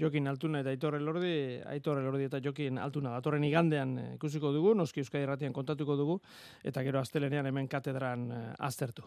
[0.00, 4.72] Jokin Altuna eta Aitor Elordi, Aitor Elordi eta Jokin Altuna datorren igandean eh, ikusiko dugu,
[4.74, 6.16] noski Euskadi Irratian kontatuko dugu
[6.64, 9.04] eta gero astelenean hemen katedran uh, aztertu.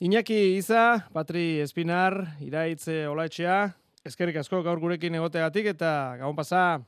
[0.00, 2.14] Iñaki Iza, Patri Espinar,
[2.46, 3.72] Iraitze Olaetxea,
[4.08, 5.90] Eskerrik asko gaur gurekin egoteagatik eta
[6.20, 6.80] gabon pasa.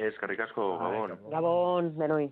[0.00, 1.18] Eskerrik asko, gabon.
[1.34, 2.30] Gabon, benoi.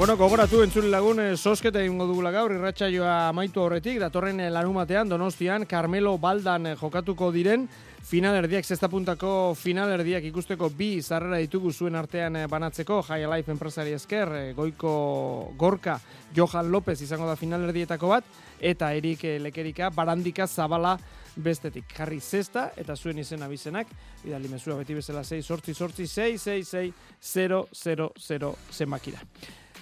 [0.00, 5.10] Bueno, gogoratu entzule lagun, eh, sosketa egingo dugula gaur, irratsaioa amaitu horretik, datorren eh, larumatean,
[5.10, 7.66] donostian, Carmelo Baldan eh, jokatuko diren,
[8.08, 13.92] finalerdiak, zesta puntako finalerdiak ikusteko bi zarrera ditugu zuen artean eh, banatzeko, High Life enpresari
[13.92, 16.00] esker, eh, goiko gorka
[16.32, 18.24] Johan López izango da finalerdietako bat,
[18.56, 20.96] eta Erik eh, Lekerika, barandika zabala
[21.36, 21.92] bestetik.
[21.92, 23.92] Jarri zesta eta zuen izen abizenak,
[24.24, 26.92] bidali mezua beti bezala 6 sortzi sortzi 6 6 6
[27.36, 29.20] 0 0 0 zenbakira.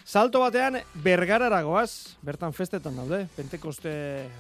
[0.09, 3.91] Salto batean bergarara goaz, bertan festetan daude, pentekoste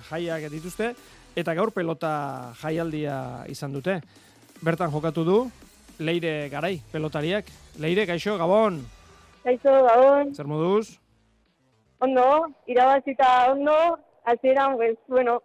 [0.08, 0.94] jaiak dituzte,
[1.36, 2.12] eta gaur pelota
[2.62, 3.18] jaialdia
[3.52, 3.98] izan dute.
[4.64, 5.36] Bertan jokatu du,
[6.00, 7.52] leire garai, pelotariak.
[7.84, 8.80] Leire, gaixo, gabon,
[9.44, 10.32] Kaixo, gabon.
[10.34, 10.96] zer moduz?
[12.00, 15.42] Ondo, irabazita ondo, hasieran, pues, bueno,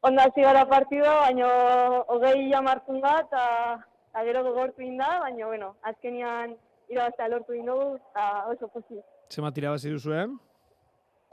[0.00, 6.54] ondo hasi gara partidua, baino hogei jamartun da, eta gero gogortu inda, baina, bueno, azkenian
[6.88, 9.02] irabaztea lortu indugu, eta oso pozik.
[9.30, 10.26] Zemat irabazi duzu, eh?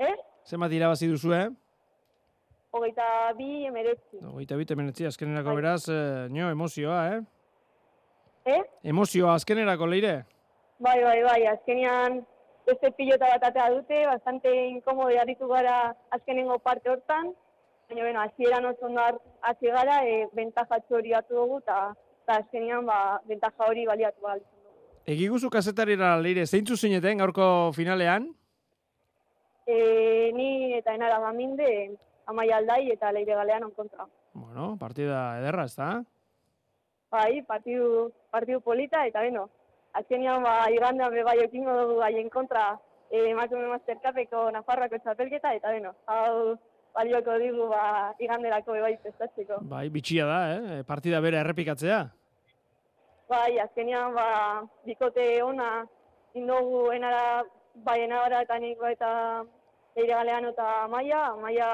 [0.06, 0.16] Eh?
[0.46, 1.48] Zemat irabazi duzu, eh?
[2.78, 3.06] Hogeita
[3.38, 4.20] bi emeretzi.
[4.22, 5.56] Ogeita bit emenetzi, azkenerako Bai.
[5.62, 7.22] beraz, eh, nio, emozioa, eh?
[8.54, 8.62] Eh?
[8.94, 10.14] Emozioa azkenerako, leire?
[10.78, 12.20] Bai, bai, bai, azkenian
[12.68, 17.32] beste pilota bat atea dute, bastante inkomode aritu gara azkenengo parte hortan,
[17.90, 19.08] baina, bueno, hasieran oso ondo
[19.42, 21.96] hasi gara, e, bentajatxo hori dugu, eta
[22.28, 24.46] azkenian, ba, bentaja hori baliatu behar.
[25.08, 28.26] Egiguzu kazetarira leire, zeintzu zineten gaurko finalean?
[29.64, 29.78] E,
[30.36, 31.70] ni eta enara gaminde,
[32.28, 34.04] amaia aldai eta leire galean on kontra.
[34.36, 36.04] Bueno, partida ederra, ez da?
[37.16, 39.46] Bai, partidu, partidu polita, eta beno,
[39.96, 42.68] azkenean, ba, igandean be bai ekingo dugu haien kontra,
[43.08, 46.58] e, emakume mastercapeko Nafarroako txapelketa, eta beno, hau
[47.00, 49.64] balioko digu, ba, iganderako be bai prestatzeko.
[49.72, 50.84] Bai, bitxia da, eh?
[50.84, 52.04] Partida bere errepikatzea.
[53.28, 55.86] Bai, azkenean, ba, bikote ona
[56.34, 57.44] indogu enara,
[57.84, 59.12] bai enara eta nik bai eta
[59.98, 61.70] leire galeano eta maia, maia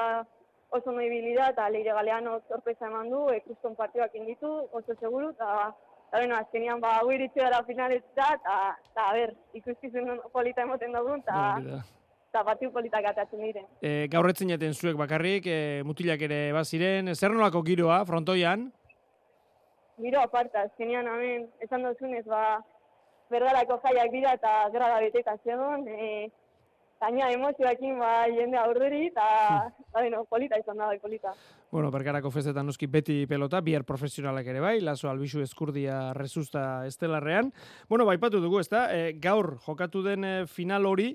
[0.74, 5.30] oso ondo ibili da eta leire galeano sorpresa eman du, ekuston partioak inditu, oso seguru,
[5.36, 5.72] eta
[6.08, 8.56] eta bueno, azkenean ba, hau iritsi gara finaletza, eta,
[9.02, 11.82] a ber, ikuskizun polita emoten dugun, eta,
[12.30, 13.66] eta partiu politak atatzen diren.
[13.82, 18.72] E, gaur etzineten zuek bakarrik, e, mutilak ere baziren, zer nolako giroa, frontoian?
[20.00, 22.60] Giro aparta, azkenean hemen, esan duzunez, ba,
[23.30, 26.30] bergarako jaiak dira eta grada beteta zegoen, e,
[27.00, 29.26] gaina emozioekin ba, jendea urduri, eta,
[29.68, 31.34] eta, bueno, polita izan da, bai, polita.
[31.70, 37.52] Bueno, bergarako festetan noski beti pelota, bihar profesionalak ere bai, laso albizu eskurdia rezusta estelarrean.
[37.88, 38.88] Bueno, baipatu dugu, ezta?
[38.94, 41.12] E, gaur jokatu den e, final hori,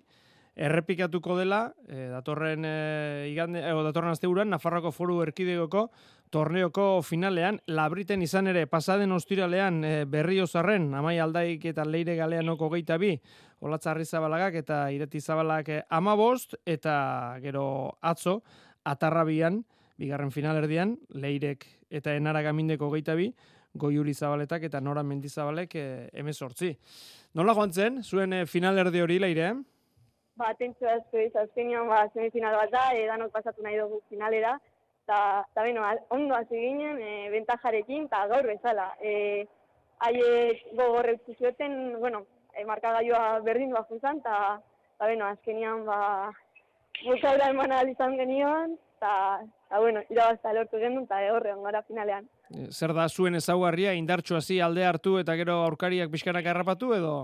[0.60, 5.88] errepikatuko dela, e, datorren e, igande, e, datorren asteburuan Nafarroako Foru Erkidegoko
[6.30, 12.98] torneoko finalean, labriten izan ere pasaden ostiralean e, berriozarren, amai aldaik eta leire galeanoko geita
[13.02, 13.16] bi,
[13.60, 17.66] Olatzarri zabalagak eta ireti zabalak e, amabost, eta gero
[18.02, 18.40] atzo,
[18.88, 19.64] atarrabian,
[20.00, 23.34] bigarren finalerdian, leirek eta enara gamindeko geita bi,
[23.80, 26.72] goiuri zabaletak eta nora mendizabalek e, emezortzi.
[27.36, 29.52] Nola joan zen, zuen e, finalerdi hori leire?
[30.40, 34.56] Ba, asko ez, azkenean, ba, semifinal bat da, e, danok pasatu nahi dugu finalera,
[35.10, 38.92] eta, eta beno, ondo hasi ginen, e, bentajarekin, eta gaur bezala.
[39.02, 39.48] E,
[40.06, 44.60] haiek gogorre utzi zioten, bueno, e, markagailua berdin bat juntzan, eta,
[44.96, 46.30] eta beno, azkenean, ba,
[47.08, 49.16] bukaura eman ahal izan genion, eta,
[49.66, 52.30] eta bueno, irabazta lortu genuen, eta horrean gara finalean.
[52.54, 57.18] E, Zer da zuen ezaugarria, indartxu hasi alde hartu eta gero aurkariak pixkanak harrapatu edo?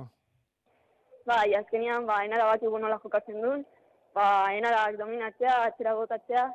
[1.25, 3.65] Bai, azkenean, ba, enara bat nola jokatzen duen,
[4.13, 6.49] ba, enarak dominatzea, atxera botatzea,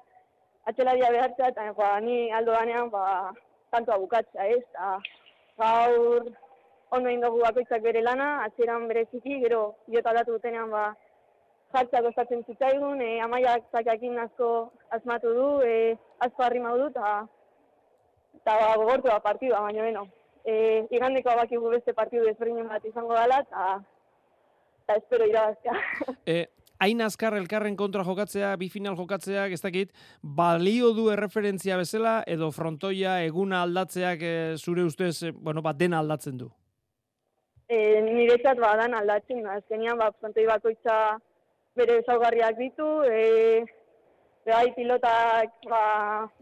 [0.68, 3.32] atxelaria behartzea, eta ba, ni aldo ganean, ba,
[3.70, 4.62] tantoa bukatzea, ez?
[4.74, 4.98] Ta,
[5.60, 6.26] gaur,
[6.90, 9.62] ondo indogu bakoitzak bere lana, atxeran bereziki, gero,
[9.94, 10.90] jota datu dutenean, ba,
[11.74, 15.76] jartzea kostatzen zitzaigun, e, amaiak zakakin asko asmatu du, e,
[16.26, 17.12] asko harrimau du, eta
[18.40, 20.06] eta ba, gogortu da partidua, baina beno.
[20.44, 20.54] E,
[20.96, 25.76] igandeko bakigu beste partidu desberdinen bat izango dela, eta espero irabaztea.
[26.26, 26.46] E,
[26.80, 32.50] hain azkar elkarren kontra jokatzea, bi final jokatzea, ez dakit, balio du erreferentzia bezala, edo
[32.50, 36.50] frontoia eguna aldatzeak e, zure ustez, e, bueno, bat dena aldatzen du.
[37.70, 39.58] e, niretzat badan aldatzen, da.
[39.60, 40.96] azkenean ba, frontoi bakoitza
[41.78, 43.62] bere ezaugarriak ditu, e,
[44.50, 45.84] bai pilotak ba,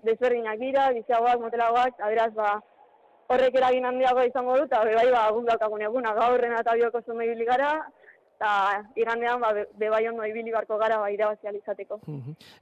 [0.06, 2.54] desberdinak dira, biziagoak, motelagoak, eta beraz ba,
[3.28, 7.18] horrek eragin handiago izango du, eta bai ba, guk daukagun eguna, gaurren eta bioko oso
[7.20, 7.74] ibili gara,
[8.38, 11.98] eta igandean ba, be, be bai ondo ibili barko gara ba, irabazi ahal izateko.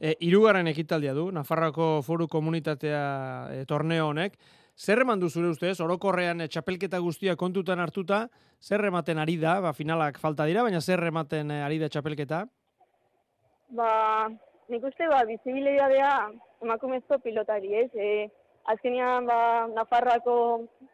[0.01, 3.03] E, irugarren ekitaldia du, Nafarroako foru komunitatea
[3.53, 4.39] e, torneo honek,
[4.77, 8.27] Zer eman du zure ustez, orokorrean eh, txapelketa guztia kontutan hartuta,
[8.61, 12.43] zer ematen ari da, ba, finalak falta dira, baina zer ematen eh, ari da txapelketa?
[13.79, 13.93] Ba,
[14.69, 16.11] nik uste ba, bizibilidadea
[16.67, 17.89] emakumezko pilotari, ez?
[17.97, 18.11] E,
[18.73, 19.39] azkenean, ba,
[19.75, 20.37] Nafarroako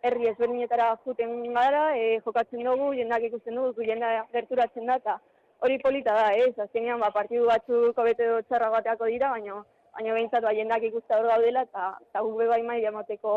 [0.03, 5.18] herri ezberdinetara juten gara, e, jokatzen dugu, jendak ikusten dugu, jenda gerturatzen da, eta
[5.62, 6.53] hori polita da, ez?
[6.59, 9.62] Azkenean, ba, partidu batzuk hobete edo txarra bateako dira, baina
[9.93, 13.37] baina behintzat ba, jendak ikusta hor gaudela, eta, gube bai mai emateko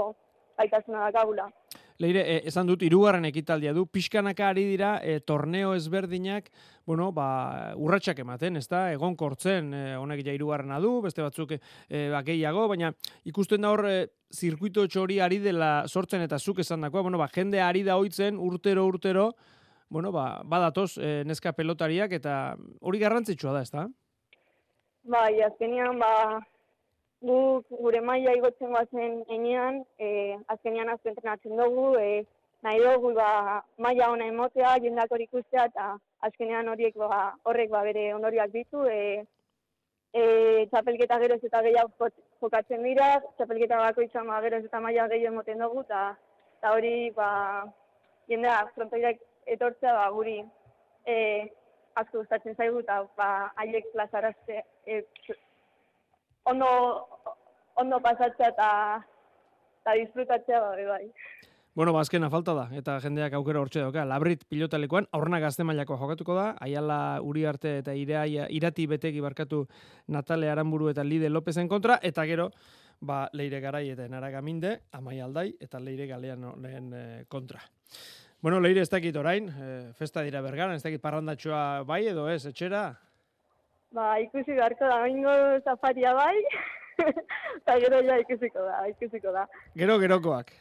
[0.57, 1.49] gaitasuna dakagula.
[2.03, 6.49] Leire, e, esan dut, irugarren ekitaldia du, pixkanaka ari dira e, torneo ezberdinak,
[6.85, 11.55] bueno, ba, urratsak ematen, ez da, egon kortzen, e, honek ja irugarrena du, beste batzuk
[11.55, 11.61] e,
[12.11, 12.91] ba, gehiago, baina
[13.31, 17.29] ikusten da hor, e, zirkuito txori ari dela sortzen eta zuk esan dakoa, bueno, ba,
[17.33, 19.29] jende ari da hoitzen urtero, urtero,
[19.89, 23.85] bueno, ba, badatoz e, neska pelotariak eta hori garrantzitsua da, ez da?
[25.15, 26.41] Bai, azkenean, ba,
[27.25, 32.25] guk gure maila igotzen guazen enean, e, azkenean azken entrenatzen dugu, e,
[32.65, 35.93] nahi dugu ba, maila ona emotea, jendak hori ikustea, eta
[36.27, 39.23] azkenean horiek ba, horrek ba, bere onoriak ditu, e,
[40.15, 40.23] e,
[40.71, 42.09] txapelketa geroz eta gehiago
[42.41, 46.03] jokatzen dira, txapelketa bako izan ba, geroz eta maila gehiago emoten dugu, eta,
[46.71, 47.29] hori ba,
[48.29, 49.21] jendea frontoirak
[49.55, 50.39] etortzea ba, guri
[51.05, 51.15] e,
[51.95, 53.29] asko gustatzen zaigu eta ba
[53.61, 55.01] haiek plazarazte e,
[56.51, 56.69] ondo
[57.83, 58.69] ondo pasatzea eta
[59.81, 61.05] eta disfrutatzea bai bai.
[61.75, 64.05] Bueno, bazkena ba, falta da, eta jendeak aukera hortxe dauka.
[64.07, 69.65] Labrit pilotalekuan, aurna gazte mailako jokatuko da, aiala uri arte eta irea, irati betegi barkatu
[70.07, 72.45] Natale Aramburu eta Lide Lopezen kontra, eta gero,
[73.03, 77.59] ba, leire garai eta enara gaminde, amai aldai, eta leire galean lehen eh, kontra.
[78.39, 79.69] Bueno, leire ez dakit orain, e,
[79.99, 82.85] festa dira bergaran, ez dakit parrandatxoa bai edo ez, etxera?
[83.91, 85.33] Ba, ikusi beharko da, oingo
[85.65, 86.37] zafaria bai,
[87.59, 89.43] eta gero ja ikusiko da, ikusiko da.
[89.75, 90.55] Gero gerokoak.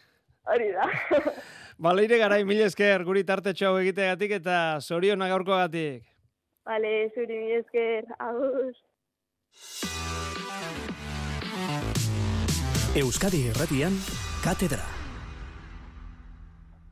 [0.45, 0.89] Hori da.
[1.83, 6.05] ba, leire garai, mil esker, guri tarte txau egiteagatik eta zorionak gaurkoagatik.
[6.65, 8.83] Bale, zuri mil esker, agus.
[12.95, 13.97] Euskadi Erratian,
[14.45, 15.04] Katedra.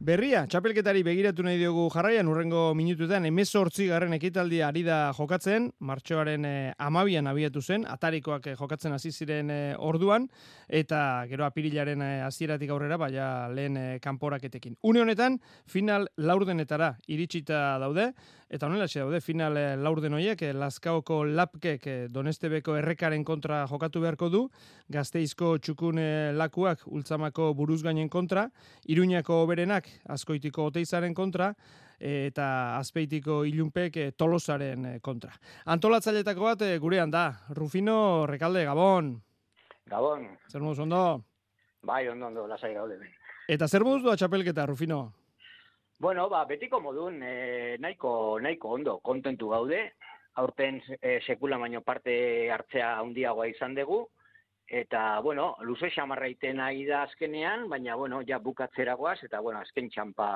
[0.02, 6.42] Berria, txapelketari begiratu nahi diogu jarraian urrengo minutuetan emezortzi garren ekitaldia ari da jokatzen, martxoaren
[6.48, 10.26] e, amabian abiatu zen, atarikoak eh, jokatzen hasi ziren eh, orduan,
[10.66, 14.74] eta gero apirilaren hasieratik aurrera, baina lehen e, kanporaketekin.
[14.82, 15.38] Une honetan,
[15.70, 18.10] final laurdenetara iritsita daude,
[18.52, 24.02] Eta honela daude final eh, laurden hoiek, eh, Lazkaoko lapkek eh, Donestebeko errekaren kontra jokatu
[24.02, 24.42] beharko du,
[24.92, 25.96] Gazteizko txukun
[26.36, 28.50] lakuak ultzamako buruzgainen kontra,
[28.92, 31.54] Iruñako oberenak Azkoitiko Oteizaren kontra,
[31.96, 35.32] eta Azpeitiko ilunpek Tolosaren kontra.
[35.64, 39.14] Antolatzailetako bat gurean da, Rufino Rekalde, Gabon.
[39.88, 40.28] Gabon.
[40.52, 41.22] Zer moduz ondo?
[41.82, 43.00] Bai, ondo, ondo, lasai gaude.
[43.48, 45.06] Eta zer moduz du txapelketa, Rufino?
[46.02, 49.84] Bueno, ba, betiko modun, e, nahiko, nahiko ondo, kontentu gaude,
[50.42, 52.14] aurten e, sekula baino parte
[52.50, 54.00] hartzea handiagoa izan dugu,
[54.66, 60.26] eta, bueno, luze xamarraiten nahi da azkenean, baina, bueno, ja bukatzeragoaz, eta, bueno, azken txampa,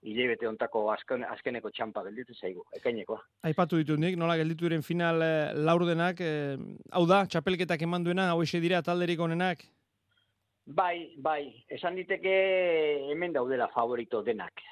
[0.00, 3.20] hilebete ontako azken, azkeneko txampa gelditu zaigu, ekainekoa.
[3.50, 5.28] Aipatu ditu nik, nola gelditu diren final e,
[5.60, 6.56] laurdenak, e,
[6.96, 9.68] hau da, txapelketak eman duena, hau dira talderik onenak?
[10.64, 12.34] Bai, bai, esan diteke
[13.12, 14.64] hemen daudela favorito denak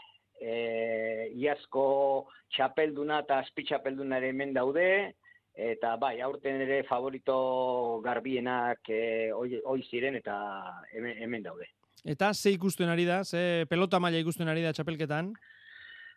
[0.44, 1.86] e, iazko
[2.54, 4.88] txapelduna eta azpi txapelduna ere hemen daude,
[5.54, 10.36] eta bai, aurten ere favorito garbienak e, oi, ziren eta
[10.92, 11.70] hemen, hemen daude.
[12.04, 15.32] Eta ze ikusten ari da, ze pelota maila ikusten ari da txapelketan?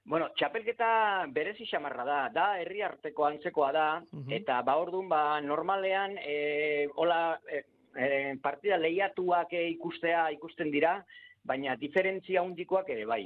[0.07, 3.87] Bueno, txapelketa berezi xamarra da, da herri arteko antzekoa da,
[4.31, 7.63] eta ba orduan ba normalean e, hola, e,
[7.95, 8.07] e,
[8.43, 11.01] partida lehiatuak ikustea ikusten dira,
[11.43, 13.25] baina diferentzia hundikoak ere bai.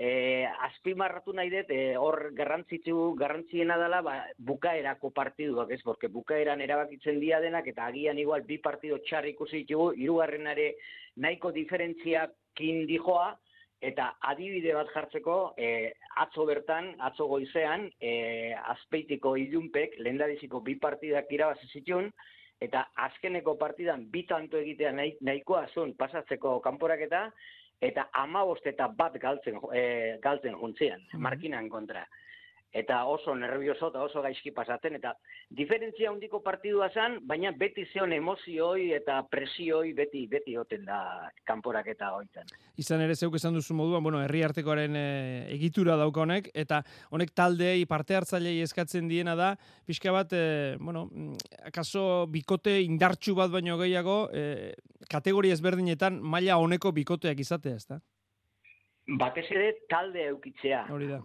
[0.00, 4.14] E, azpimarratu nahi dut, e, hor garrantzitsu, garrantziena dela, ba,
[4.50, 9.60] bukaerako partiduak, ez, porque bukaeran erabakitzen dia denak, eta agian igual bi partido txar ikusi
[9.66, 10.70] ditugu, irugarrenare
[11.20, 13.28] nahiko diferentziakin dijoa,
[13.92, 15.92] eta adibide bat jartzeko, e,
[16.24, 22.08] atzo bertan, atzo goizean, e, azpeitiko ilunpek, lehendabiziko bi partidak irabazi zituen,
[22.56, 27.59] eta azkeneko partidan bi tanto egitea nahikoa zuen pasatzeko kanporaketa, eta
[28.12, 32.06] ama eta bat galtzen, e, galtzen juntzean, mm markinan kontra.
[32.72, 35.14] Eta oso nervioso eta oso gaizki pasatzen, eta
[35.50, 41.00] diferentzia handiko partidua zen, baina beti zeon emozioi eta presioi beti beti oten da
[41.46, 42.46] kanporak eta hoitzen.
[42.78, 45.06] Izan ere zeuk esan duzu moduan, bueno, herri artekoaren e,
[45.56, 49.54] egitura dauka honek, eta honek taldeei parte hartzailei eskatzen diena da,
[49.86, 54.74] pixka bat, e, bueno, mm, akaso bikote indartsu bat baino gehiago, e,
[55.10, 58.00] kategoria ezberdinetan maila honeko bikoteak izatea, ezta?
[59.18, 60.84] Batez ere talde eukitzea.
[60.94, 61.18] Hori da.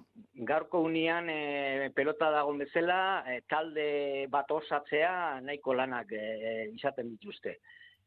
[0.49, 3.87] Gaurko unian e, pelota dagoen bezala, e, talde
[4.31, 6.23] bat osatzea nahiko lanak e,
[6.73, 7.59] izaten dituzte.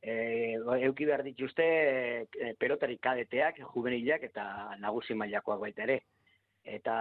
[0.02, 0.56] E,
[0.88, 4.46] euki behar dituzte e, pelotari kadeteak, juvenilak eta
[4.82, 6.00] nagusi mailakoak baita ere.
[6.68, 6.96] Eta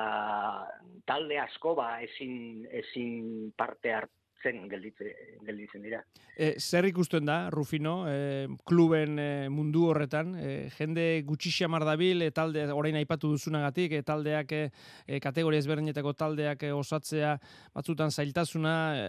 [1.09, 4.13] talde asko ba ezin, ezin parte hart,
[4.43, 5.11] zen gelditze,
[5.45, 6.01] gelditzen dira.
[6.35, 12.21] E, zer ikusten da, Rufino, e, kluben e, mundu horretan, e, jende gutxi xamar dabil,
[12.21, 14.69] e, talde, orain aipatu duzunagatik, e, taldeak, e,
[15.07, 17.37] e kategoria ezberdinetako taldeak e, osatzea,
[17.75, 19.07] batzutan zailtasuna, e,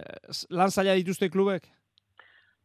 [0.49, 1.69] lan zaila dituzte klubek?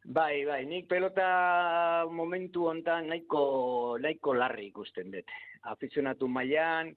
[0.05, 5.33] Bai, bai, nik pelota momentu hontan nahiko, nahiko larri ikusten dut.
[5.73, 6.91] Afizionatu mailan,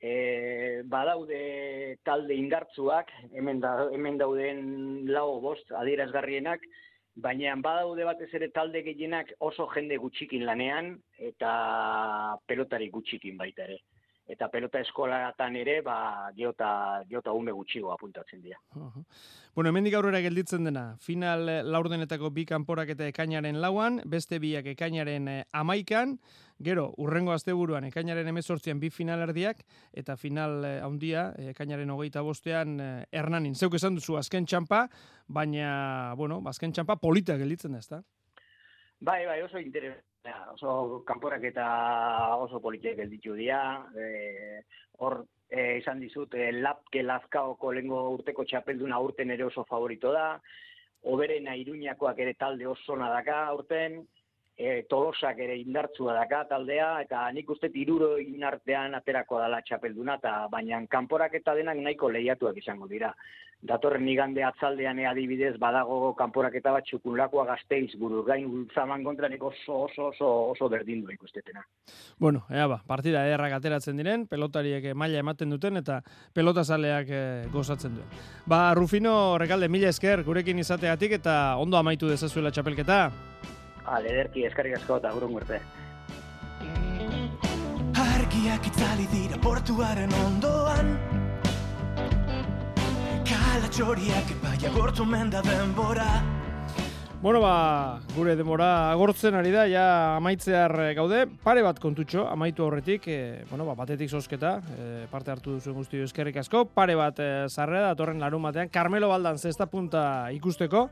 [0.00, 4.62] e, badaude talde indartzuak, hemen, da, hemen dauden
[5.12, 6.64] lau bost adierazgarrienak,
[7.20, 13.80] baina badaude batez ere talde gehienak oso jende gutxikin lanean eta pelotari gutxikin baita ere.
[14.30, 18.60] Eta pelota eskolatan ere, ba, geota, geota ume gutxigo apuntatzen dira.
[19.56, 25.26] Bueno, hemendik aurrera gelditzen dena, final laurdenetako bi kanporak eta ekainaren lauan, beste biak ekainaren
[25.32, 26.20] eh, amaikan,
[26.60, 29.62] Gero, urrengo asteburuan ekainaren emezortzian bi finalerdiak,
[29.96, 33.54] eta final eh, handia ekainaren hogeita bostean eh, Hernanin.
[33.56, 34.82] Zeuk esan duzu azken txampa,
[35.26, 38.02] baina, bueno, azken txampa polita gelditzen da, ezta?
[39.00, 39.96] Bai, bai, oso interes,
[40.52, 41.66] oso kanporak eta
[42.36, 44.60] oso politek gelditu dira, e,
[45.00, 50.34] hor e, izan dizut, e, lapke lazkaoko lengo urteko txapelduna urten ere oso favorito da,
[51.08, 54.02] oberena iruñakoak ere talde oso nadaka urten,
[54.60, 60.34] e, tolosak ere indartzua daka taldea, eta nik uste tiruro inartean aterako dala txapelduna, eta
[60.52, 63.14] baina kanporak eta denak nahiko lehiatuak izango dira.
[63.60, 69.82] Datorren igande atzaldean adibidez badago kanporak eta bat txukunlakoa gazteiz buru, gain ultzaman kontra oso,
[69.84, 71.60] oso, oso, oso berdin du ikustetena.
[72.18, 76.00] Bueno, ea ba, partida errak ateratzen diren, pelotariek maila ematen duten, eta
[76.32, 78.20] pelotazaleak e, gozatzen duen.
[78.46, 83.10] Ba, Rufino, rekalde, mila esker, gurekin izateatik, eta ondo amaitu dezazuela txapelketa.
[83.84, 85.60] Ale, ederki, eskarrik asko eta gurun gurte.
[88.00, 90.92] Argiak itzali dira portuaren ondoan.
[93.30, 96.10] Kala txoriak epaia gortu menda denbora.
[97.20, 99.84] Bueno, ba, gure demora agortzen ari da, ja
[100.16, 105.28] amaitzear eh, gaude, pare bat kontutxo, amaitu horretik, e, bueno, ba, batetik zozketa, e, parte
[105.28, 109.68] hartu duzu guzti eskerrik asko, pare bat e, zarrera, datorren larun batean, Carmelo Baldan zesta
[109.68, 110.02] punta
[110.32, 110.86] ikusteko,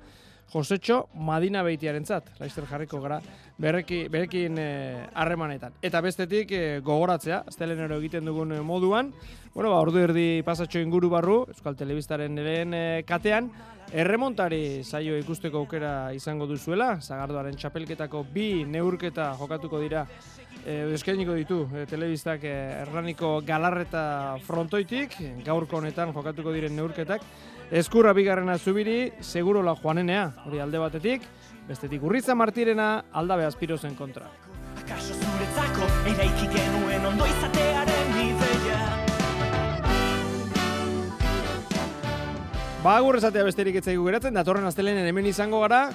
[0.49, 3.19] Josetxo Madina beitiaren zat, laizter jarriko gara,
[3.61, 5.75] berreki, berekin eh, harremanetan.
[5.83, 9.13] eta bestetik e, gogoratzea, aztelenero egiten dugun eh, moduan,
[9.55, 12.75] bueno, ba, ordu erdi pasatxo inguru barru, Euskal Telebistaren lehen
[13.05, 13.51] katean,
[13.93, 20.07] erremontari saio ikusteko aukera izango duzuela, zagardoaren txapelketako bi neurketa jokatuko dira.
[20.65, 27.25] E, eskainiko ditu e, telebistak erraniko galarreta frontoitik, gaurko honetan jokatuko diren neurketak,
[27.71, 31.25] Eskurra bigarrena zubiri, seguro la joanenea, hori alde batetik,
[31.69, 34.25] bestetik urriza martirena, aldabe aspirozen kontra.
[34.81, 38.79] Akaso zuretzako, eraiki genuen ondo izatearen ideia.
[42.81, 45.91] Ba, gurrezatea besterik etzaigu geratzen, datorren astelenen hemen izango gara,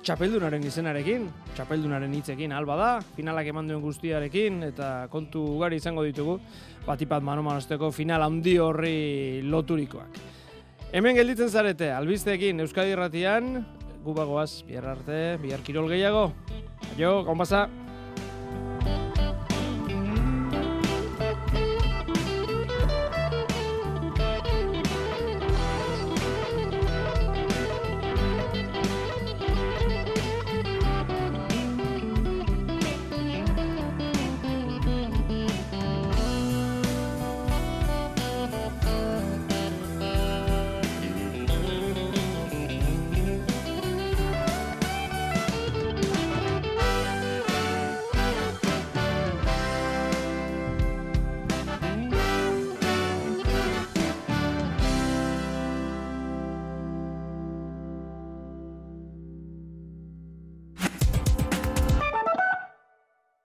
[0.00, 6.40] txapeldunaren izenarekin, txapeldunaren hitzekin alba da, finalak eman duen guztiarekin, eta kontu ugari izango ditugu,
[6.88, 8.98] batipat mano manosteko final handi horri
[9.44, 10.37] loturikoak.
[10.88, 13.58] Hemen gelditzen zarete, albizteekin Euskadi Irratian,
[14.06, 16.30] gubagoaz, bihar arte, bihar kirol gehiago.
[16.94, 17.36] Aio, gaun